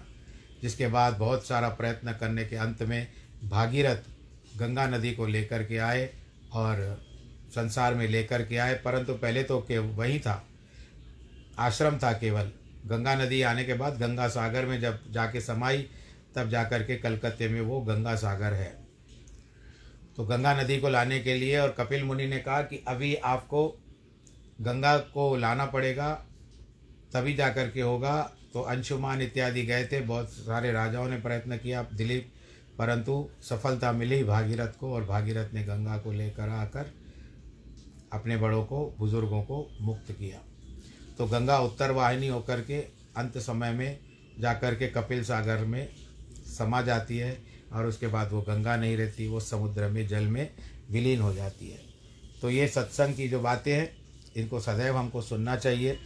जिसके 0.61 0.87
बाद 0.87 1.17
बहुत 1.17 1.45
सारा 1.45 1.69
प्रयत्न 1.71 2.11
करने 2.11 2.45
के 2.45 2.55
अंत 2.57 2.81
में 2.83 3.07
भागीरथ 3.43 4.09
गंगा 4.57 4.87
नदी 4.87 5.11
को 5.11 5.25
लेकर 5.27 5.63
के 5.63 5.77
आए 5.79 6.09
और 6.53 7.01
संसार 7.55 7.95
में 7.95 8.07
लेकर 8.07 8.43
के 8.45 8.57
आए। 8.57 8.73
परंतु 8.75 9.13
पहले 9.13 9.43
तो 9.43 9.59
के 9.59 9.77
वही 9.77 10.19
था, 10.19 10.43
आश्रम 11.59 11.97
था 11.97 12.11
केवल। 12.13 12.51
गंगा 12.87 13.15
नदी 13.15 13.41
आने 13.43 13.63
के 13.63 13.73
बाद 13.73 13.97
गंगा 13.99 14.27
सागर 14.29 14.65
में 14.65 14.79
जब 14.81 14.99
जाके 15.11 15.41
समाई 15.41 15.87
तब 16.35 16.49
जा 16.49 16.63
कर 16.63 16.83
के 16.83 16.95
कलकत्ते 16.95 17.47
में 17.47 17.61
वो 17.61 17.81
गंगा 17.81 18.15
सागर 18.15 18.53
है। 18.53 18.69
तो 20.17 20.23
गंगा 20.23 20.53
नदी 20.61 20.79
को 20.79 20.89
लाने 20.89 21.19
के 21.19 21.33
लिए 21.33 21.57
और 21.59 21.69
कपिल 21.69 22.03
मुनि 22.03 22.27
ने 22.27 22.39
कहा 22.39 22.61
कि 22.61 22.83
अभी 22.87 23.15
आपको 23.15 23.67
गंगा 24.61 24.97
को 24.97 25.35
लाना 25.35 25.65
पड़ेगा, 25.65 26.13
तभी 27.13 27.33
जा 27.33 27.49
कर 27.49 27.69
के 27.69 27.81
होगा। 27.81 28.21
तो 28.53 28.61
अंशुमान 28.61 29.21
इत्यादि 29.21 29.63
गए 29.63 29.85
थे, 29.85 30.01
बहुत 30.01 30.29
सारे 30.29 30.71
राजाओं 30.71 31.07
ने 31.07 31.17
प्रयत्न 31.17 31.57
किया, 31.57 31.83
दिलीप, 31.83 32.31
परंतु 32.77 33.29
सफलता 33.41 33.91
मिली 33.91 34.23
भागीरथ 34.23 34.77
को 34.79 34.93
और 34.93 35.05
भागीरथ 35.05 35.53
ने 35.53 35.63
गंगा 35.63 35.97
को 35.97 36.11
लेकर 36.11 36.49
आकर 36.49 36.93
अपने 38.13 38.37
बड़ों 38.37 38.63
को, 38.63 38.95
बुज़ुर्गों 38.99 39.41
को 39.43 39.77
मुक्त 39.81 40.11
किया। 40.11 40.39
तो 41.17 41.25
गंगा 41.25 41.59
उत्तर 41.59 41.91
वाहिनी 41.91 42.27
होकर 42.27 42.61
के 42.61 42.79
अंत 43.17 43.37
समय 43.37 43.71
में 43.71 43.99
जाकर 44.39 44.75
के 44.75 44.87
कपिल 44.87 45.23
सागर 45.23 45.65
में 45.65 45.87
समा 46.57 46.81
जाती 46.81 47.17
है 47.17 47.37
और 47.73 47.85
उसके 47.85 48.07
बाद 48.07 48.31
वो 48.31 48.41
गंगा 48.41 48.75
नहीं 48.75 48.97
रहती, 48.97 49.27
वो 49.27 49.39
समुद्र 49.39 49.87
में, 49.87 50.07
जल 50.07 50.23
में 50.23 50.49
विलीन 50.91 51.21
हो 51.21 51.33
जाती 51.33 51.69
है। 51.69 51.79
तो 52.41 52.49
ये 52.49 52.67
सत्संग 52.67 53.15
की 53.15 53.27
जो 53.29 53.39
बातें 53.39 53.73
हैं, 53.73 53.89
इनको 54.37 54.59
सदैव 54.59 54.97
हमको 54.97 55.21
सुनना 55.21 55.55
चाहिए। 55.55 55.97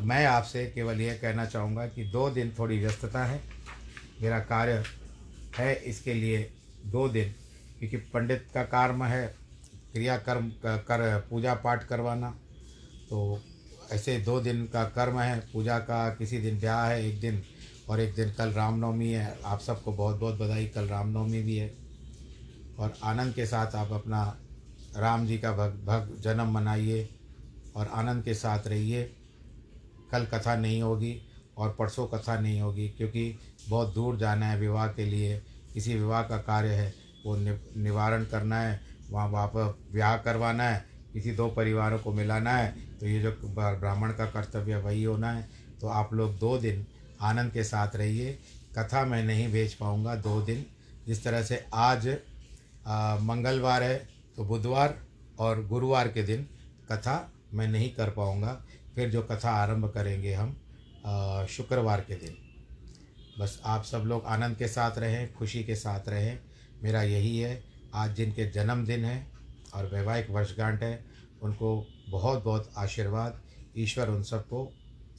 मैं 0.00 0.26
आपसे 0.26 0.66
केवल 0.66 1.00
यह 1.00 1.14
कहना 1.14 1.44
चाहूँगा 1.46 1.86
कि 1.86 2.04
दो 2.04 2.30
दिन 2.30 2.54
थोड़ी 2.58 2.78
व्यस्तता 2.78 3.24
है। 3.24 3.40
मेरा 4.22 4.38
कार्य 4.38 4.84
है 5.58 5.74
इसके 5.74 6.14
लिए 6.14 6.50
दो 6.86 7.08
दिन, 7.08 7.34
क्योंकि 7.78 7.96
पंडित 7.96 8.46
का 8.54 8.62
कार्य 8.62 9.04
है 9.04 9.26
क्रिया 9.92 10.16
कर्म, 10.16 10.50
कर, 10.66 11.26
पूजा 11.30 11.54
पाठ 11.54 11.84
करवाना। 11.84 12.30
तो 13.10 13.42
ऐसे 13.92 14.18
दो 14.18 14.40
दिन 14.40 14.64
का 14.66 14.84
कर्म 14.84 15.20
है, 15.20 15.40
पूजा 15.52 15.78
का, 15.78 16.08
किसी 16.14 16.38
दिन 16.38 16.58
ब्याह 16.58 16.86
है 16.86 17.08
एक 17.08 17.20
दिन। 17.20 17.42
और 17.90 18.00
एक 18.00 18.14
दिन 18.14 18.30
कल 18.30 18.52
रामनवमी 18.52 19.08
है, 19.08 19.38
आप 19.44 19.60
सबको 19.60 19.92
बहुत 19.92 20.18
बहुत 20.20 20.38
बधाई। 20.38 20.66
कल 20.66 20.88
रामनवमी 20.88 21.42
भी 21.42 21.56
है 21.56 21.72
और 22.78 22.94
आनंद 23.02 23.34
के 23.34 23.46
साथ 23.46 23.74
आप 23.76 23.92
अपना 23.92 24.22
राम 24.96 25.26
जी 25.26 25.38
का 25.38 25.52
भग 25.52 25.72
भग 25.84 26.16
जन्म 26.20 26.52
मनाइए 26.52 27.08
और 27.76 27.88
आनंद 27.88 28.24
के 28.24 28.34
साथ 28.34 28.66
रहिए। 28.66 29.02
कल 30.12 30.24
कथा 30.26 30.54
नहीं 30.56 30.80
होगी 30.82 31.20
और 31.56 31.74
परसों 31.78 32.06
कथा 32.06 32.38
नहीं 32.40 32.60
होगी, 32.60 32.88
क्योंकि 32.88 33.38
बहुत 33.68 33.94
दूर 33.94 34.18
जाना 34.18 34.46
है 34.46 34.58
विवाह 34.60 34.86
के 34.88 35.04
लिए। 35.04 35.42
किसी 35.74 35.94
विवाह 35.94 36.22
का 36.22 36.36
कार्य 36.38 36.68
है, 36.68 36.94
वो 37.26 37.36
निवारण 37.36 38.24
करना 38.24 38.60
है, 38.60 38.80
वहाँ 39.10 39.46
पर 39.46 39.78
ब्याह 39.92 40.16
करवाना 40.16 40.68
है 40.68 40.84
किसी 41.12 41.30
दो 41.32 41.48
परिवारों 41.48 41.98
को 41.98 42.12
मिलाना 42.12 42.56
है। 42.56 42.74
तो 43.00 43.06
ये 43.06 43.20
जो 43.20 43.30
ब्राह्मण 43.50 44.12
का 44.12 44.26
कर्तव्य 44.26 44.76
वही 44.76 45.04
होना 45.04 45.30
है। 45.32 45.48
तो 45.80 45.88
आप 45.88 46.12
लोग 46.14 46.38
दो 46.38 46.56
दिन 46.58 46.86
आनंद 47.20 47.52
के 47.52 47.64
साथ 47.64 47.96
रहिए। 47.96 48.38
कथा 48.78 49.04
मैं 49.04 49.22
नहीं 49.24 49.48
भेज 49.52 49.74
पाऊँगा 49.74 50.14
दो 50.16 50.40
दिन। 50.42 50.64
जिस 51.06 51.22
तरह 51.24 51.42
से 51.42 51.64
आज 51.74 52.08
मंगलवार 53.22 53.82
है 53.82 53.96
तो 54.36 54.44
बुधवार 54.44 54.98
और 55.38 55.66
गुरुवार 55.66 56.08
के 56.08 56.22
दिन 56.22 56.46
कथा 56.90 57.32
मैं 57.54 57.66
नहीं 57.68 57.90
कर 57.94 58.10
पाऊँगा। 58.10 58.52
फिर 58.94 59.10
जो 59.10 59.22
कथा 59.22 59.50
आरंभ 59.52 59.90
करेंगे 59.90 60.32
हम 60.34 60.56
शुक्रवार 61.48 62.00
के 62.00 62.14
दिन। 62.14 62.36
बस 63.38 63.60
आप 63.64 63.84
सब 63.84 64.02
लोग 64.06 64.24
आनंद 64.26 64.56
के 64.56 64.68
साथ 64.68 64.98
रहें, 64.98 65.32
खुशी 65.34 65.62
के 65.64 65.74
साथ 65.76 66.08
रहें। 66.08 66.38
मेरा 66.82 67.02
यही 67.02 67.38
है, 67.38 67.62
आज 67.94 68.14
जिनके 68.16 68.50
जन्मदिन 68.50 69.04
है 69.04 69.26
और 69.74 69.90
वैवाहिक 69.94 70.30
वर्षगांठ 70.30 70.82
है, 70.82 71.04
उनको 71.42 71.86
बहुत 72.08 72.44
बहुत 72.44 72.70
आशीर्वाद। 72.76 73.40
ईश्वर 73.76 74.08
उन 74.08 74.22
सबको 74.22 74.64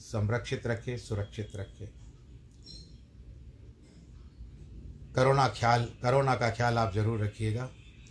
संरक्षित 0.02 0.68
रखे, 0.68 0.98
सुरक्षित 0.98 1.56
रखे। 1.56 1.86
करोना 5.16 5.48
ख्याल 5.50 5.84
करोना 6.04 6.36
का 6.36 6.50
ख्याल 6.52 6.78
आप 6.78 6.94
ज़रूर 6.94 7.24
रखिएगा। 7.24 7.70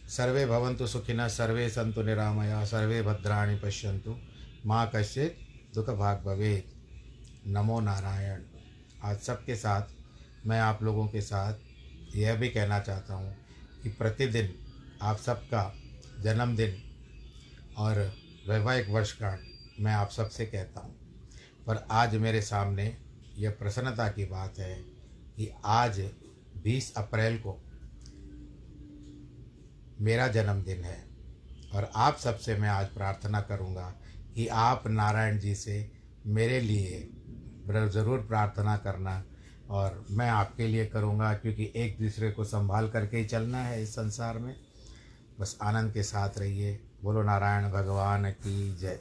सर्वे 0.09 0.45
भवंतु 0.47 0.87
सुखिन, 0.87 1.27
सर्वे 1.29 1.69
संतु 1.69 2.03
निरामया, 2.03 2.65
सर्वे 2.65 3.03
भद्राणी 3.03 3.57
पश्यंतु 3.59 4.17
माँ 4.67 4.91
कश्चित 4.95 5.39
दुख 5.75 5.91
भाग 5.91 6.23
भवे 6.25 6.53
नमो 7.47 7.81
नारायण। 7.81 8.43
आज 9.05 9.19
सबके 9.19 9.57
साथ, 9.57 9.83
मैं 10.47 10.61
आप 10.61 10.83
लोगों 10.83 11.07
के 11.09 11.21
साथ 11.21 12.17
यह 12.17 12.35
भी 12.35 12.49
कहना 12.49 12.81
चाहता 12.81 13.15
हूँ 13.15 13.35
कि 13.83 13.89
प्रतिदिन 13.89 14.55
आप 15.03 15.19
सबका 15.19 15.73
जन्मदिन 16.23 16.77
और 17.79 18.01
वैवाहिक 18.49 18.89
वर्षगांठ 18.89 19.41
मैं 19.81 19.93
आप 19.93 20.11
सबसे 20.11 20.47
कहता 20.47 20.81
हूँ। 20.81 21.00
पर 21.67 21.87
आज 21.91 22.15
मेरे 22.17 22.41
सामने 22.43 22.97
यह 23.39 23.51
प्रसन्नता 23.51 24.09
की 24.09 24.25
बात 24.25 24.59
है 24.59 24.75
कि 25.37 25.51
आज 25.65 26.01
बीस 26.63 26.93
अप्रैल 26.97 27.39
को 27.39 27.57
मेरा 30.01 30.27
जन्मदिन 30.29 30.85
है। 30.85 30.99
और 31.75 31.91
आप 31.97 32.17
सबसे 32.17 32.55
मैं 32.57 32.69
आज 32.69 32.87
प्रार्थना 32.87 33.41
करूँगा 33.41 33.89
कि 34.35 34.47
आप 34.49 34.87
नारायण 34.87 35.39
जी 35.39 35.55
से 35.55 35.91
मेरे 36.27 36.61
लिए 36.61 37.09
ज़रूर 37.69 38.19
प्रार्थना 38.19 38.77
करना 38.77 39.23
और 39.71 40.05
मैं 40.11 40.29
आपके 40.31 40.67
लिए 40.67 40.87
करूँगा 40.87 41.33
क्योंकि 41.35 41.71
एक 41.77 41.99
दूसरे 41.99 42.31
को 42.31 42.45
संभाल 42.45 42.89
करके 42.89 43.17
ही 43.17 43.25
चलना 43.25 43.59
है 43.59 43.83
इस 43.83 43.95
संसार 43.95 44.39
में। 44.39 44.55
बस 45.41 45.57
आनंद 45.63 45.93
के 45.93 46.03
साथ 46.03 46.39
रहिए। 46.39 46.79
बोलो 47.03 47.23
नारायण 47.23 47.71
भगवान 47.73 48.31
की 48.33 48.77
जय। 48.77 48.99